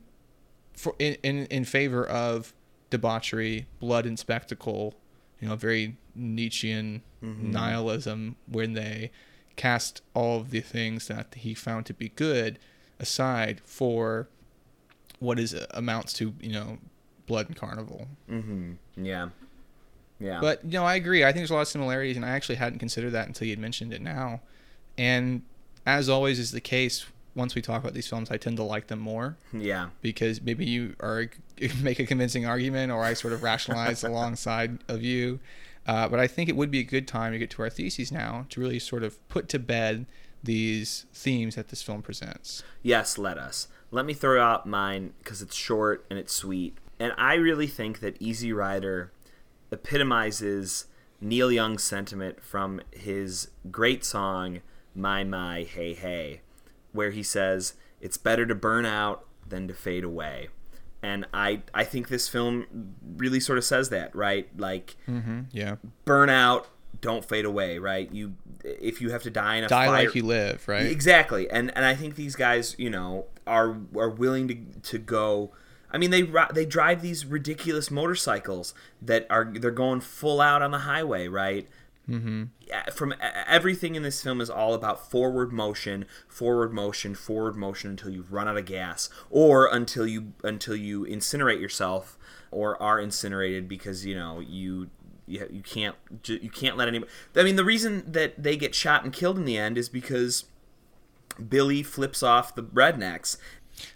[0.73, 2.53] for in, in in favor of
[2.95, 4.93] debauchery blood and spectacle
[5.39, 9.11] you know very nietzschean nihilism when they
[9.55, 12.59] cast all of the things that he found to be good
[12.99, 14.27] aside for
[15.19, 16.77] what is amounts to you know
[17.27, 18.73] blood and carnival Mm-hmm.
[19.03, 19.29] Yeah.
[20.19, 20.39] Yeah.
[20.39, 22.55] but you know i agree i think there's a lot of similarities and i actually
[22.55, 24.39] hadn't considered that until you had mentioned it now
[24.97, 25.41] and
[25.85, 28.87] as always is the case once we talk about these films i tend to like
[28.87, 29.89] them more yeah.
[30.01, 31.29] because maybe you are
[31.81, 35.39] make a convincing argument or I sort of rationalize alongside of you.
[35.87, 38.11] Uh, but I think it would be a good time to get to our theses
[38.11, 40.05] now to really sort of put to bed
[40.43, 42.63] these themes that this film presents.
[42.81, 43.67] Yes, let us.
[43.91, 46.77] Let me throw out mine because it's short and it's sweet.
[46.99, 49.11] And I really think that Easy Rider
[49.71, 50.85] epitomizes
[51.21, 54.61] Neil Young's sentiment from his great song,
[54.95, 56.41] My My Hey Hey,
[56.95, 60.49] where he says, It's better to burn out than to fade away.
[61.03, 64.49] And I, I think this film really sort of says that, right?
[64.57, 65.41] Like, mm-hmm.
[65.51, 65.75] Yeah.
[66.03, 66.67] burn out,
[67.01, 68.11] don't fade away, right?
[68.11, 70.85] You, if you have to die in a Die fire, like you live, right?
[70.85, 74.55] Exactly, and and I think these guys, you know, are are willing to
[74.91, 75.51] to go.
[75.91, 80.71] I mean, they they drive these ridiculous motorcycles that are they're going full out on
[80.71, 81.67] the highway, right?
[82.09, 82.43] Mm-hmm.
[82.91, 83.15] From
[83.47, 88.25] everything in this film is all about forward motion, forward motion, forward motion until you
[88.29, 92.17] run out of gas, or until you until you incinerate yourself,
[92.51, 94.89] or are incinerated because you know you
[95.25, 97.11] you, you can't you can't let anybody.
[97.35, 100.45] I mean, the reason that they get shot and killed in the end is because
[101.49, 103.37] Billy flips off the rednecks.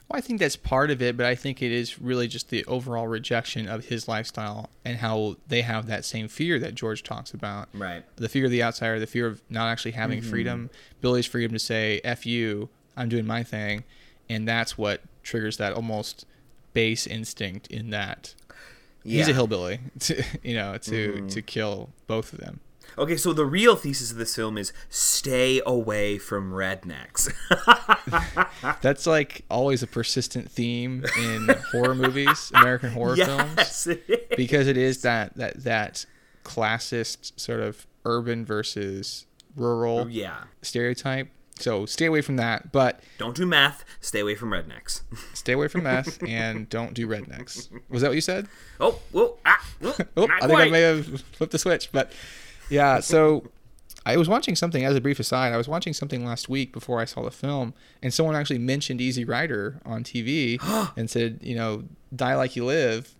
[0.08, 2.65] Well, I think that's part of it, but I think it is really just the
[2.65, 7.34] overall rejection of his lifestyle and how they have that same fear that George talks
[7.34, 7.70] about.
[7.74, 8.04] Right.
[8.18, 10.30] The fear of the outsider, the fear of not actually having Mm-hmm.
[10.30, 10.70] freedom,
[11.02, 13.84] Billy's freedom to say, F you, I'm doing my thing.
[14.30, 16.26] And that's what triggers that almost
[16.74, 18.34] base instinct in that
[19.04, 19.18] Yeah.
[19.20, 22.60] he's a hillbilly, to, you know, to, to kill both of them.
[23.00, 27.32] Okay, so the real thesis of this film is stay away from rednecks.
[28.82, 33.54] That's like always a persistent theme in horror movies, American horror films.
[33.58, 34.20] yes, it is.
[34.38, 36.06] because it is that that that
[36.44, 40.44] classist sort of urban versus rural Yeah.
[40.62, 41.30] stereotype.
[41.58, 43.84] So stay away from that, but Don't do math.
[44.00, 45.02] Stay away from rednecks.
[45.34, 47.70] stay away from meth and don't do rednecks.
[47.90, 48.48] Was that what you said?
[48.80, 52.14] oh, whoa, ah, whoa, Oh, I think I may have flipped the switch, but
[52.70, 53.00] yeah.
[53.00, 53.44] So
[54.06, 55.54] I was watching something as a brief aside.
[55.54, 59.02] I was watching something last week before I saw the film, and someone actually mentioned
[59.02, 60.60] Easy Rider on TV
[60.98, 61.84] and said, you know,
[62.16, 63.16] die like you live,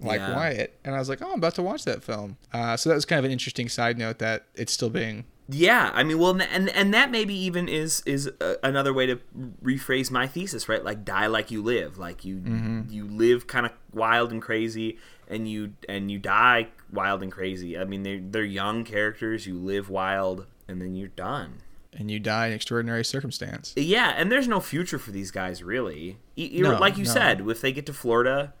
[0.00, 0.36] like Yeah.
[0.36, 0.78] Wyatt.
[0.84, 2.36] And I was like, oh, I'm about to watch that film.
[2.52, 5.24] Uh, so that was kind of an interesting side note that it's still being.
[5.50, 9.18] Yeah, I mean, well, and and, that maybe even is is uh, another way to
[9.64, 10.84] rephrase my thesis, right?
[10.84, 15.48] Like die like you live, like you you live kind of wild and crazy, and
[15.48, 17.78] you and you die wild and crazy.
[17.78, 19.46] I mean, they're they're young characters.
[19.46, 21.58] You live wild, and then you're done.
[21.92, 23.72] And you die in extraordinary circumstance.
[23.76, 26.18] Yeah, and there's no future for these guys really.
[26.36, 27.10] No, like you no.
[27.10, 28.52] said, if they get to Florida,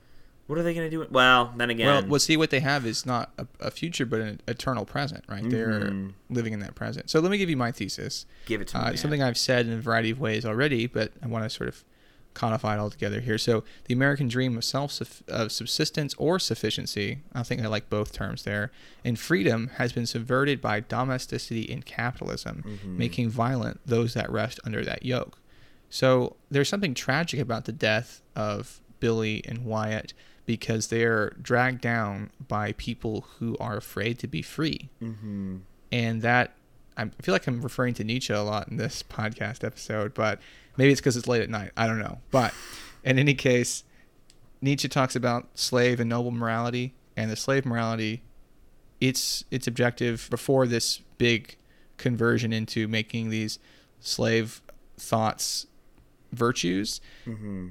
[0.46, 1.06] what are they going to do?
[1.10, 4.20] Well, then again, Well, well, see, what they have is not a, a future, but
[4.20, 5.48] an eternal present, right?
[5.48, 6.14] They're Mhm.
[6.30, 7.10] living in that present.
[7.10, 8.24] So let me give you my thesis.
[8.46, 8.82] give it to me.
[8.82, 8.96] Uh, man.
[8.96, 11.84] something I've said in a variety of ways already, but I want to sort of
[12.38, 13.38] codify it all together here.
[13.38, 14.92] So the American dream of self
[15.28, 18.70] of subsistence or sufficiency, I think I like both terms there,
[19.04, 22.98] and freedom has been subverted by domesticity and capitalism, Mm-hmm.
[22.98, 25.38] making violent those that rest under that yoke.
[25.90, 30.12] So there's something tragic about the death of Billy and Wyatt
[30.44, 34.88] because they're dragged down by people who are afraid to be free.
[35.00, 35.56] hmm
[35.92, 36.52] And that,
[36.96, 40.40] I feel like I'm referring to Nietzsche a lot in this podcast episode, but
[40.78, 41.72] maybe it's because it's late at night.
[41.76, 42.20] I don't know.
[42.30, 42.54] But
[43.04, 43.84] in any case,
[44.62, 48.22] Nietzsche talks about slave and noble morality, and the slave morality,
[49.00, 51.56] its its objective before this big
[51.98, 53.58] conversion into making these
[54.00, 54.62] slave
[54.96, 55.66] thoughts
[56.32, 57.68] virtues hmm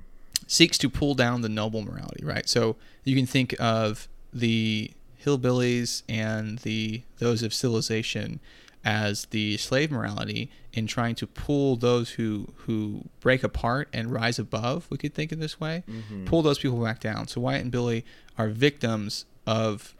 [0.47, 2.47] seeks to pull down the noble morality, right?
[2.47, 4.91] So you can think of the
[5.23, 8.39] hillbillies and the those of civilization
[8.87, 14.39] as the slave morality in trying to pull those who who break apart and rise
[14.39, 14.87] above.
[14.89, 15.83] We could think in this way,
[16.25, 17.27] pull those people back down.
[17.27, 18.05] So Wyatt and Billy
[18.37, 19.93] are victims of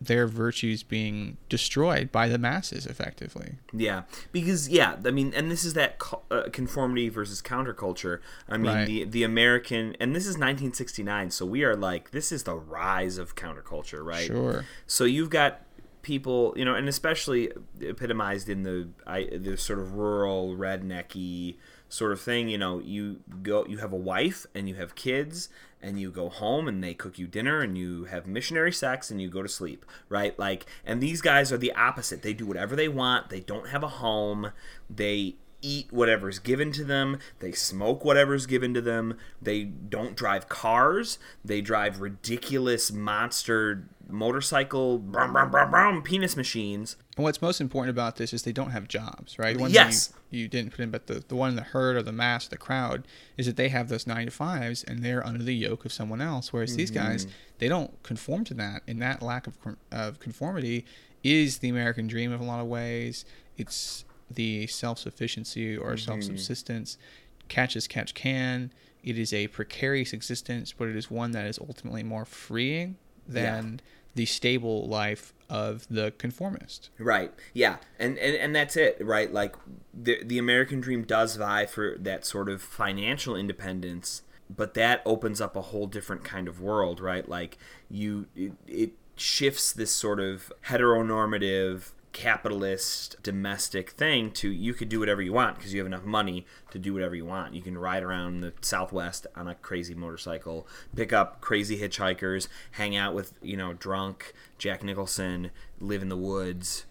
[0.00, 3.56] their virtues being destroyed by the masses, effectively.
[3.72, 8.20] Yeah, because yeah, I mean, and this is that uh, conformity versus counterculture.
[8.48, 8.86] I mean, Right.
[8.86, 13.18] the the American, and this is 1969, so we are like, this is the rise
[13.18, 14.26] of counterculture, right?
[14.26, 14.64] Sure.
[14.86, 15.62] So you've got
[16.02, 21.56] people, you know, and especially epitomized in the I, the sort of rural rednecky
[21.88, 22.48] sort of thing.
[22.48, 25.48] You know, you go, you have a wife and you have kids,
[25.82, 29.20] and you go home and they cook you dinner and you have missionary sex and
[29.20, 30.38] you go to sleep, right?
[30.38, 32.22] Like, and these guys are the opposite.
[32.22, 33.30] They do whatever they want.
[33.30, 34.52] They don't have a home.
[34.88, 37.18] They eat whatever's given to them.
[37.38, 39.16] They smoke whatever's given to them.
[39.40, 41.18] They don't drive cars.
[41.44, 46.96] They drive ridiculous monster motorcycle brum, brum, brum, brum, penis machines.
[47.16, 49.58] And what's most important about this is they don't have jobs, right?
[49.58, 50.12] One Yes.
[50.30, 52.46] you, you didn't put in, but the, the one in the herd or the mass,
[52.46, 55.84] the crowd, is that they have those nine to fives and they're under the yoke
[55.84, 56.52] of someone else.
[56.52, 57.08] Whereas these mm-hmm.
[57.08, 57.26] guys,
[57.58, 58.82] they don't conform to that.
[58.86, 59.56] And that lack of,
[59.90, 60.84] of conformity
[61.22, 63.24] is the American dream in a lot of ways.
[63.56, 65.96] It's the self sufficiency or mm-hmm.
[65.98, 66.98] self subsistence,
[67.48, 68.72] catch as catch can.
[69.02, 73.80] It is a precarious existence, but it is one that is ultimately more freeing than
[74.14, 76.90] the stable life of the conformist.
[76.98, 77.32] Right.
[77.52, 77.76] Yeah.
[77.98, 79.32] And, and and that's it, right?
[79.32, 79.56] Like
[79.92, 85.40] the the American dream does vie for that sort of financial independence, but that opens
[85.40, 87.28] up a whole different kind of world, right?
[87.28, 87.58] Like
[87.90, 95.00] you it, it shifts this sort of heteronormative capitalist domestic thing to you could do
[95.00, 97.54] whatever you want because you have enough money to do whatever you want.
[97.54, 102.96] You can ride around the southwest on a crazy motorcycle, pick up crazy hitchhikers, hang
[102.96, 106.84] out with, you know, drunk Jack Nicholson, live in the woods,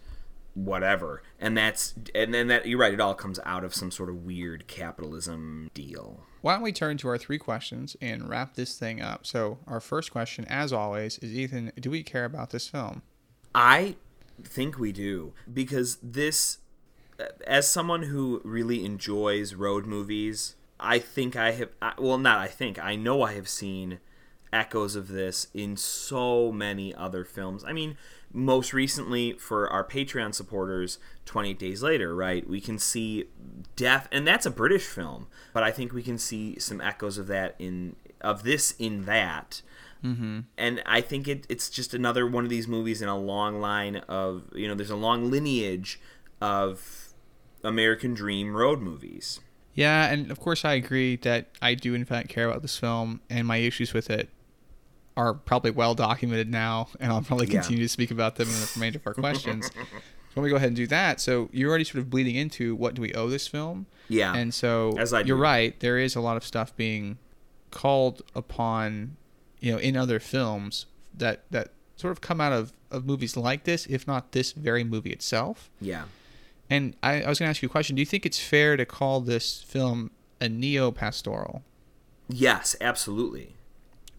[0.54, 1.22] whatever.
[1.40, 4.24] And that's and then that you're right, it all comes out of some sort of
[4.24, 6.24] weird capitalism deal.
[6.40, 9.24] Why don't we turn to our three questions and wrap this thing up?
[9.24, 13.02] So, our first question, as always, is Ethan, do we care about this film?
[13.54, 13.94] I
[14.46, 16.58] think we do because this,
[17.46, 21.70] as someone who really enjoys road movies, I think I have.
[21.80, 24.00] I- Well, not I think I know I have seen
[24.52, 27.64] echoes of this in so many other films.
[27.64, 27.96] I mean,
[28.32, 32.46] most recently for our Patreon supporters, 28 Days Later, right?
[32.48, 33.26] We can see
[33.76, 37.26] death, and that's a British film, but I think we can see some echoes of
[37.28, 39.62] that in of this in that
[40.04, 40.40] Mm-hmm.
[40.58, 43.96] and I think it, it's just another one of these movies in a long line
[44.08, 46.00] of you know there's a long lineage
[46.40, 47.08] of
[47.64, 49.40] American Dream road movies.
[49.74, 53.20] Yeah, and of course, I agree that I do, in fact, care about this film,
[53.30, 54.28] and my issues with it
[55.16, 57.60] are probably well documented now, and I'll probably Yeah.
[57.60, 59.66] continue to speak about them in the remainder of our questions.
[59.74, 59.80] so,
[60.36, 61.20] let me go ahead and do that.
[61.20, 63.86] So, you're already sort of bleeding into what do we owe this film?
[64.08, 65.42] Yeah, And so As I you're do.
[65.42, 65.78] right.
[65.80, 67.16] There is a lot of stuff being
[67.70, 69.16] called upon,
[69.62, 70.84] you know, in other films
[71.16, 74.84] that that sort of come out of, of movies like this, if not this very
[74.84, 75.70] movie itself.
[75.80, 76.04] Yeah.
[76.68, 77.96] And I, I was going to ask you a question.
[77.96, 80.10] Do you think it's fair to call this film
[80.40, 81.62] a neo pastoral?
[82.28, 83.54] Yes, absolutely.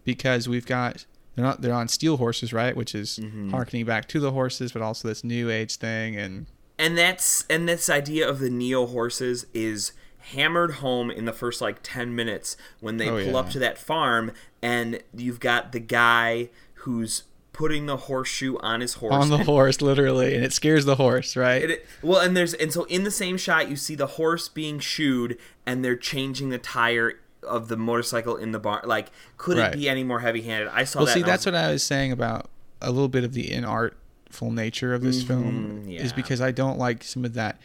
[0.04, 2.76] Because we've got they're not they're on steel horses, right?
[2.76, 3.50] Which is Mm-hmm.
[3.50, 6.16] harkening back to the horses, but also this new age thing.
[6.16, 6.46] And
[6.78, 9.92] and that's and this idea of the neo horses is
[10.32, 13.38] hammered home in the first like 10 minutes when they Oh, pull yeah.
[13.38, 18.94] up to that farm and you've got the guy who's putting the horseshoe on his
[18.94, 21.70] horse on the and- horse, literally, and it scares the horse, right?
[21.70, 24.78] it- well and there's and so in the same shot you see the horse being
[24.80, 29.72] shooed and they're changing the tire of the motorcycle in the barn like could Right.
[29.74, 31.60] it be any more heavy-handed i saw well, that see, and I that's was- what
[31.62, 32.48] I was saying about
[32.80, 36.16] a little bit of the inartful nature of this film Mhm, is yeah.
[36.16, 37.60] because I don't like some of that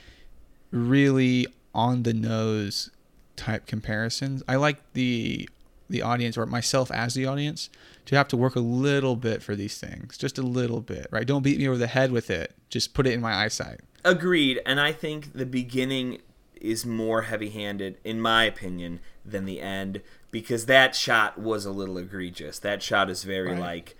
[0.72, 2.90] really on the nose
[3.36, 4.44] type comparisons.
[4.48, 5.50] I like the
[5.90, 7.68] the audience or myself as the audience
[8.06, 11.26] to have to work a little bit for these things, just a little bit, right?
[11.26, 12.54] Don't beat me over the head with it.
[12.70, 13.80] Just put it in my eyesight.
[14.06, 16.22] Agreed, and I think the beginning
[16.62, 21.98] is more heavy-handed, in my opinion, than the end because that shot was a little
[21.98, 22.60] egregious.
[22.60, 23.60] That shot is very Right.
[23.60, 23.98] like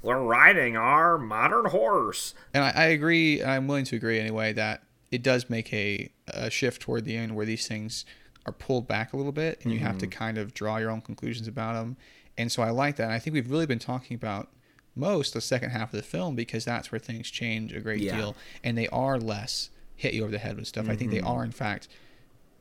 [0.00, 2.32] we're riding our modern horse.
[2.54, 3.42] And I, I agree.
[3.44, 7.34] I'm willing to agree anyway that it does make a, a shift toward the end
[7.34, 8.04] where these things
[8.46, 10.18] are pulled back a little bit, and you have to Mm-hmm.
[10.18, 11.96] kind of draw your own conclusions about them.
[12.36, 13.04] And so I like that.
[13.04, 14.48] And I think we've really been talking about
[14.94, 18.16] most the second half of the film because that's where things change a great Yeah.
[18.16, 20.88] deal, and they are less hit you over the head with stuff.
[20.88, 21.20] I think Mm-hmm.
[21.24, 21.88] they are, in fact,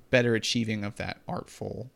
[0.10, 1.92] better achieving of that artful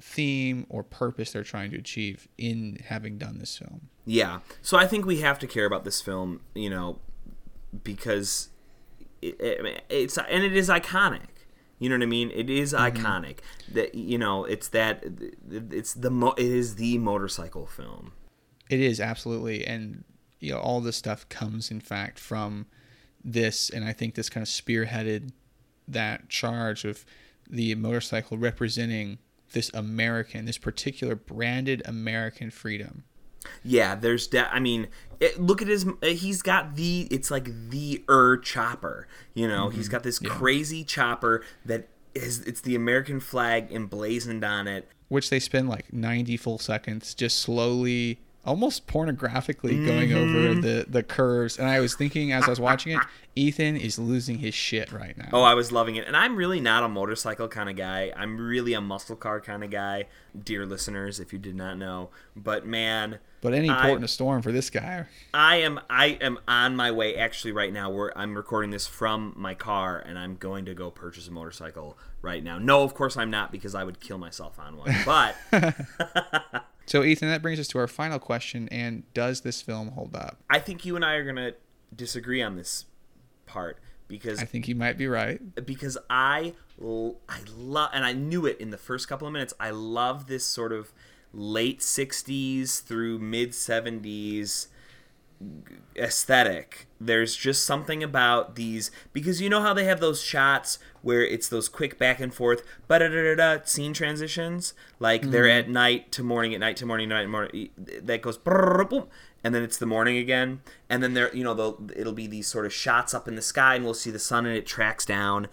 [0.00, 3.88] theme or purpose they're trying to achieve in having done this film.
[4.06, 4.40] Yeah.
[4.62, 6.98] So I think we have to care about this film, you know,
[7.84, 8.48] because
[9.22, 11.28] it, it, it's and it is iconic.
[11.78, 12.30] You know what I mean?
[12.34, 12.96] It is mm-hmm.
[12.96, 13.38] iconic.
[13.72, 15.02] That you know, it's that
[15.50, 18.12] it's the mo- it is the motorcycle film.
[18.68, 20.04] It is absolutely, and
[20.38, 22.66] you know, all this stuff comes, in fact, from
[23.24, 25.32] this, and I think this kind of spearheaded
[25.88, 27.04] that charge of
[27.48, 29.18] the motorcycle representing
[29.52, 33.04] this American, this particular branded American freedom.
[33.62, 34.88] Yeah, there's de- I mean,
[35.18, 35.86] it, look at his.
[35.86, 37.08] Uh, he's got the.
[37.10, 39.06] It's like the er chopper.
[39.34, 39.92] You know, he's mm-hmm.
[39.92, 42.40] got this crazy chopper that is.
[42.40, 44.88] It's the American flag emblazoned on it.
[45.08, 50.60] which they spend like 90 full seconds just slowly almost pornographically going over mm-hmm.
[50.62, 53.00] the the curves and i was thinking as i was watching it
[53.36, 56.06] ethan is losing his shit right now Oh, I was loving it.
[56.06, 58.12] And I'm really not a motorcycle kind of guy.
[58.16, 60.06] I'm really a muscle car kind of guy,
[60.44, 62.10] dear listeners, if you did not know.
[62.34, 66.38] But man, but any port in a storm for this guy I am I am
[66.46, 70.36] on my way actually right now where I'm recording this from my car and I'm
[70.36, 72.58] going to go purchase a motorcycle right now.
[72.58, 74.94] No, of course I'm not because I would kill myself on one.
[75.06, 75.36] But
[76.86, 80.38] so ethan that brings us to our final question and does this film hold up
[80.50, 81.54] I think you and I are going to
[81.94, 82.84] disagree on this
[83.50, 83.78] part
[84.08, 88.58] because i think you might be right because I I love and I knew it
[88.60, 89.52] in the first couple of minutes.
[89.60, 90.92] I love this sort of
[91.32, 94.68] late 60s through mid 70s
[95.96, 96.86] aesthetic.
[97.00, 101.48] There's just something about these because you know how they have those shots where it's
[101.48, 105.68] those quick back and forth da da da scene transitions like they're mm-hmm.
[105.68, 109.06] at night to morning at night to morning night to morning that goes boom,
[109.42, 112.66] and then it's the morning again and then there you know it'll be these sort
[112.66, 115.48] of shots up in the sky and we'll see the sun and it tracks down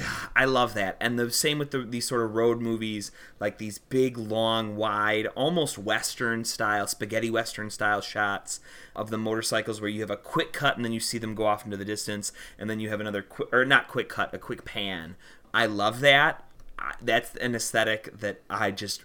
[0.36, 0.96] I love that.
[1.00, 5.26] And the same with the, these sort of road movies, like these big, long, wide,
[5.28, 8.60] almost Western style, spaghetti Western style shots
[8.94, 11.46] of the motorcycles where you have a quick cut and then you see them go
[11.46, 14.38] off into the distance, and then you have another, quick, or not quick cut, a
[14.38, 15.16] quick pan.
[15.52, 16.44] I love that.
[17.00, 19.04] That's an aesthetic that I just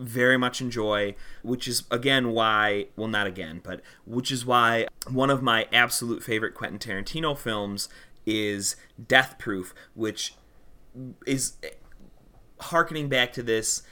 [0.00, 5.30] very much enjoy, which is again why, well, not again, but which is why one
[5.30, 7.88] of my absolute favorite Quentin Tarantino films
[8.26, 8.76] is
[9.06, 10.34] Death Proof, which
[11.26, 11.56] is
[12.60, 13.82] harkening back to this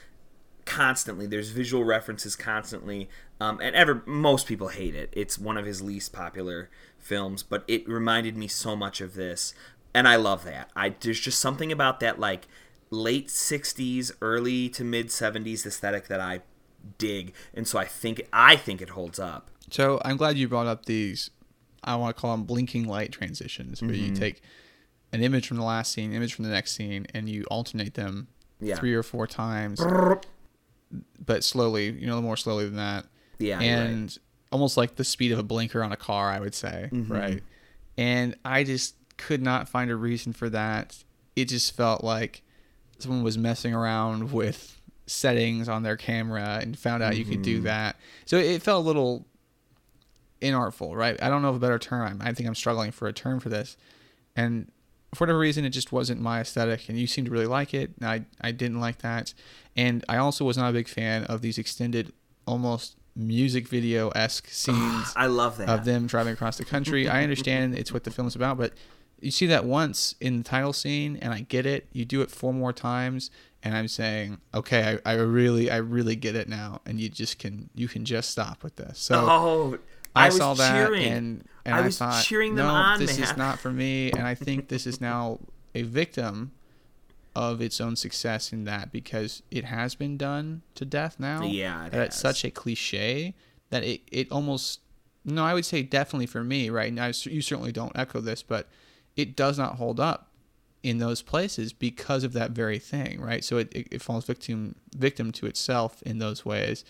[0.65, 1.27] constantly.
[1.27, 5.09] There's visual references constantly, um, and ever most people hate it.
[5.13, 9.53] It's one of his least popular films, but it reminded me so much of this,
[9.93, 10.69] and I love that.
[10.75, 12.47] I there's just something about that like
[12.89, 16.41] late '60s, early to mid '70s aesthetic that I
[16.97, 19.49] dig, and so I think I think it holds up.
[19.71, 21.29] So I'm glad you brought up these.
[21.83, 24.05] I want to call them blinking light transitions, where Mm-hmm.
[24.05, 24.41] you take
[25.13, 28.27] an image from the last scene, image from the next scene, and you alternate them
[28.59, 28.75] Yeah.
[28.75, 29.79] three or four times,
[31.23, 31.89] but slowly.
[31.91, 33.05] You know, more slowly than that.
[33.37, 34.15] Yeah, and
[34.51, 37.11] almost like the speed of a blinker on a car, I would say, Mm-hmm.
[37.13, 37.43] right?
[37.97, 41.03] And I just could not find a reason for that.
[41.35, 42.41] It just felt like
[43.01, 47.41] someone was messing around with settings on their camera and found out you could Mm-hmm.
[47.43, 47.95] do that.
[48.25, 49.25] So it felt a little
[50.41, 51.21] inartful, right?
[51.21, 52.19] I don't know of a better term.
[52.23, 53.75] I think I'm struggling for a term for this.
[54.35, 54.71] And
[55.13, 57.91] for whatever reason, it just wasn't my aesthetic, and you seemed to really like it.
[58.01, 59.33] I, I didn't like that.
[59.75, 62.13] And I also was not a big fan of these extended,
[62.45, 65.67] almost music video esque scenes I love that.
[65.67, 67.09] of them driving across the country.
[67.09, 68.73] I understand it's what the film's about, but
[69.21, 71.87] you see that once in the title scene, and I get it.
[71.91, 73.31] You do it four more times,
[73.63, 77.39] and I'm saying, okay, I, I really, I really get it now, and you just
[77.39, 78.99] can, you can just stop with this.
[78.99, 79.77] So oh,
[80.15, 81.05] I, was saw that, cheering.
[81.05, 84.11] and and I I, was thought, cheering them no, on, this is not for me,
[84.11, 85.39] and I think this is now
[85.75, 86.51] a victim
[87.35, 91.43] of its own success in that because it has been done to death now.
[91.43, 93.33] Yeah, it it's such a cliche
[93.69, 94.81] that it, it almost
[95.25, 96.91] no, I would say definitely for me, right?
[96.93, 98.67] Now you certainly don't echo this, but
[99.19, 100.31] it does not hold up
[100.81, 103.43] in those places because of that very thing, right?
[103.43, 106.85] So it, it, falls victim victim to itself in those ways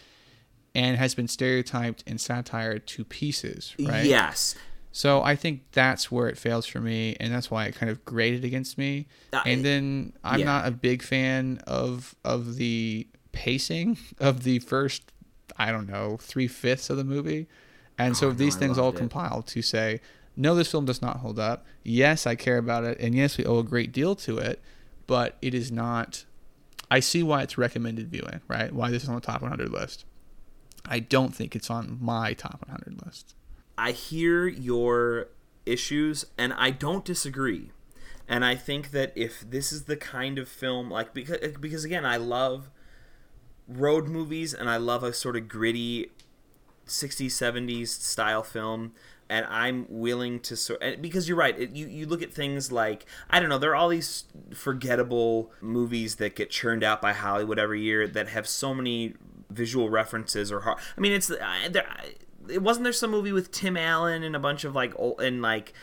[0.76, 4.06] and has been stereotyped and satired to pieces, right?
[4.06, 4.56] Yes.
[4.92, 8.04] So I think that's where it fails for me, and that's why it kind of
[8.06, 9.08] graded against me.
[9.34, 10.46] Uh, and then I'm yeah.
[10.46, 15.12] not a big fan of of the pacing of the first,
[15.58, 17.48] I don't know, three fifths of the movie.
[17.98, 18.96] And so Oh, no, these I things all it.
[18.96, 20.00] compile to say,
[20.36, 21.66] no, this film does not hold up.
[21.84, 24.62] Yes, I care about it, and yes, we owe a great deal to it,
[25.08, 26.26] but it is not.
[26.92, 28.74] I see why it's recommended viewing, right?
[28.74, 30.06] Why this is on the top 100 list.
[30.86, 33.36] I don't think it's on my top 100 list.
[33.78, 35.28] I hear your
[35.66, 37.72] issues and I don't disagree.
[38.28, 41.84] And I think that if this is the kind of film like because eh, because
[41.84, 42.70] again I love
[43.68, 46.12] road movies and I love a sort of gritty
[46.88, 48.94] 60s 70s style film
[49.30, 53.06] and I'm willing to sort because you're right it, you you look at things like
[53.30, 54.26] I don't know there are all these
[54.74, 59.14] forgettable movies that get churned out by Hollywood every year that have so many
[59.50, 61.86] visual references or I mean it's I- there
[62.50, 65.42] it wasn't there some movie with Tim Allen and a bunch of like old and
[65.42, 65.74] like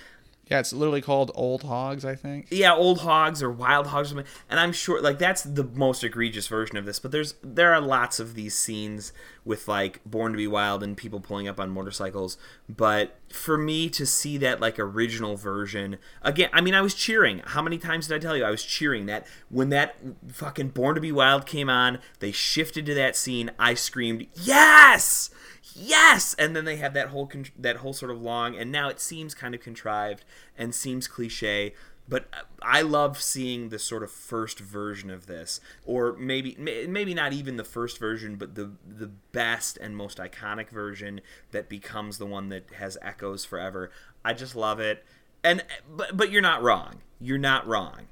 [0.51, 2.47] Yeah, it's literally called Old Hogs, I think.
[2.51, 6.47] yeah, old hogs or wild hogs, or and I'm sure like that's the most egregious
[6.49, 6.99] version of this.
[7.01, 9.13] But there's there are lots of these scenes
[9.45, 12.39] with like Born to Be Wild and people pulling up on motorcycles.
[12.69, 17.43] But for me to see that like original version again, I mean, I was cheering.
[17.45, 19.97] How many times did I tell you I was cheering that when that
[20.29, 21.99] fucking Born to Be Wild came on?
[22.21, 23.51] They shifted to that scene.
[23.59, 25.31] I screamed yes
[25.75, 28.89] yes and then they have that whole con- that whole sort of long and now
[28.89, 30.25] it seems kind of contrived
[30.57, 31.75] and seems cliche
[32.09, 32.29] but
[32.63, 37.57] I love seeing the sort of first version of this, or maybe maybe not even
[37.57, 42.49] the first version, but the the best and most iconic version that becomes the one
[42.51, 43.91] that has echoes forever.
[44.25, 45.05] I just love it,
[45.43, 47.01] and but but you're not wrong.
[47.21, 48.09] You're not wrong.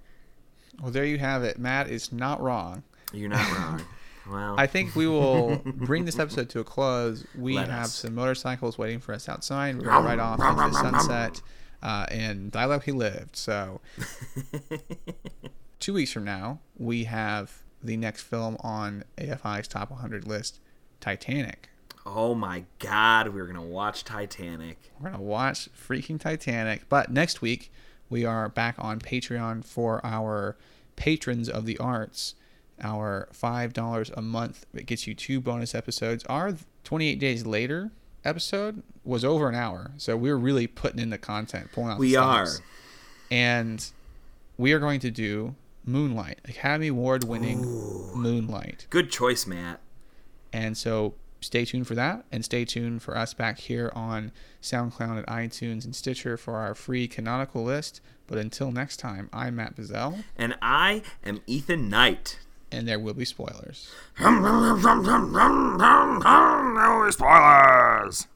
[0.80, 1.59] Well, there you have it.
[1.59, 2.82] Matt is not wrong.
[3.12, 3.82] You're not wrong.
[4.26, 7.26] Well, I think we will bring this episode to a close.
[7.36, 7.95] We Let have us.
[7.95, 9.76] some motorcycles waiting for us outside.
[9.76, 11.42] We're gonna ride off into the sunset
[11.85, 13.37] uh, and die like he lived.
[13.37, 13.80] So,
[15.80, 20.61] two weeks from now, we have the next film on AFI's top 100 list,
[21.01, 21.68] Titanic.
[22.07, 24.78] oh my God, we're gonna watch Titanic.
[24.99, 26.89] We're gonna watch freaking Titanic.
[26.89, 27.70] But next week
[28.09, 30.57] we are back on Patreon for our
[30.97, 32.35] patrons of the arts.
[32.82, 36.24] Our five dollars a month that gets you two bonus episodes.
[36.24, 37.93] are 28 days later
[38.25, 41.97] episode was over an hour, so we're really putting in the content, pulling out.
[41.97, 42.47] the We are.
[43.31, 43.91] and
[44.57, 45.55] we are going to do
[45.85, 47.61] Moonlight, Academy Award winning
[48.14, 48.87] Moonlight.
[48.91, 49.81] Good choice, Matt.
[50.53, 55.18] And so stay tuned for that and stay tuned for us back here on SoundCloud
[55.18, 58.01] and iTunes and Stitcher for our free canonical list.
[58.27, 62.39] But until next time, I'm Matt Bazell, And I am Ethan Knight.
[62.75, 63.91] And there will be spoilers.
[64.20, 64.31] No
[67.11, 68.27] spoilers.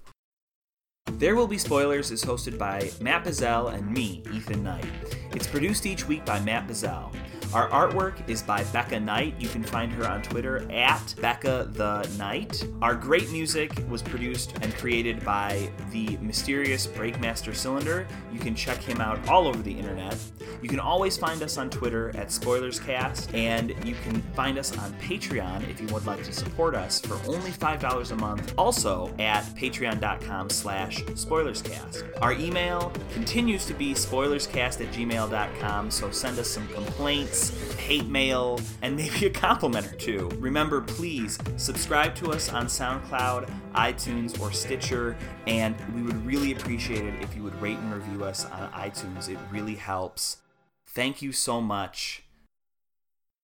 [1.12, 4.84] There Will Be Spoilers is hosted by Matt Bazell and me, Ethan Knight.
[5.32, 7.12] It's produced each week by Matt Bazell.
[7.55, 9.34] Our artwork is by Becca Knight.
[9.38, 12.62] You can find her on Twitter at Becca the Knight.
[12.82, 18.07] Our great music was produced and created by the mysterious Breakmaster Cylinder.
[18.30, 20.16] You can check him out all over the internet.
[20.61, 24.92] You can always find us on Twitter at SpoilersCast, and you can find us on
[24.94, 29.44] Patreon if you would like to support us for only $5 a month, also at
[29.57, 32.11] patreon.com slash spoilerscast.
[32.20, 37.38] Our email continues to be spoilerscast at gmail.com, so send us some complaints,
[37.76, 40.28] hate mail, and maybe a compliment or two.
[40.39, 45.16] Remember, please subscribe to us on SoundCloud, iTunes, or Stitcher,
[45.47, 49.28] and we would really appreciate it if you would rate and review us on iTunes.
[49.28, 50.39] It really helps.
[50.86, 52.24] Thank you so much.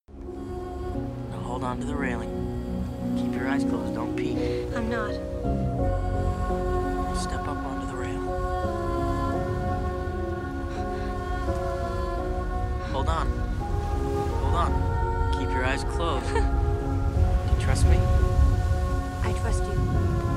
[0.09, 2.31] Now hold on to the railing.
[3.17, 3.93] Keep your eyes closed.
[3.95, 4.37] Don't peek.
[4.75, 5.13] I'm not.
[7.17, 8.21] Step up onto the rail.
[12.91, 13.54] Hold on.
[15.37, 16.27] Keep your eyes closed.
[16.33, 16.39] Do
[17.55, 17.97] you trust me?
[19.23, 20.34] I trust you.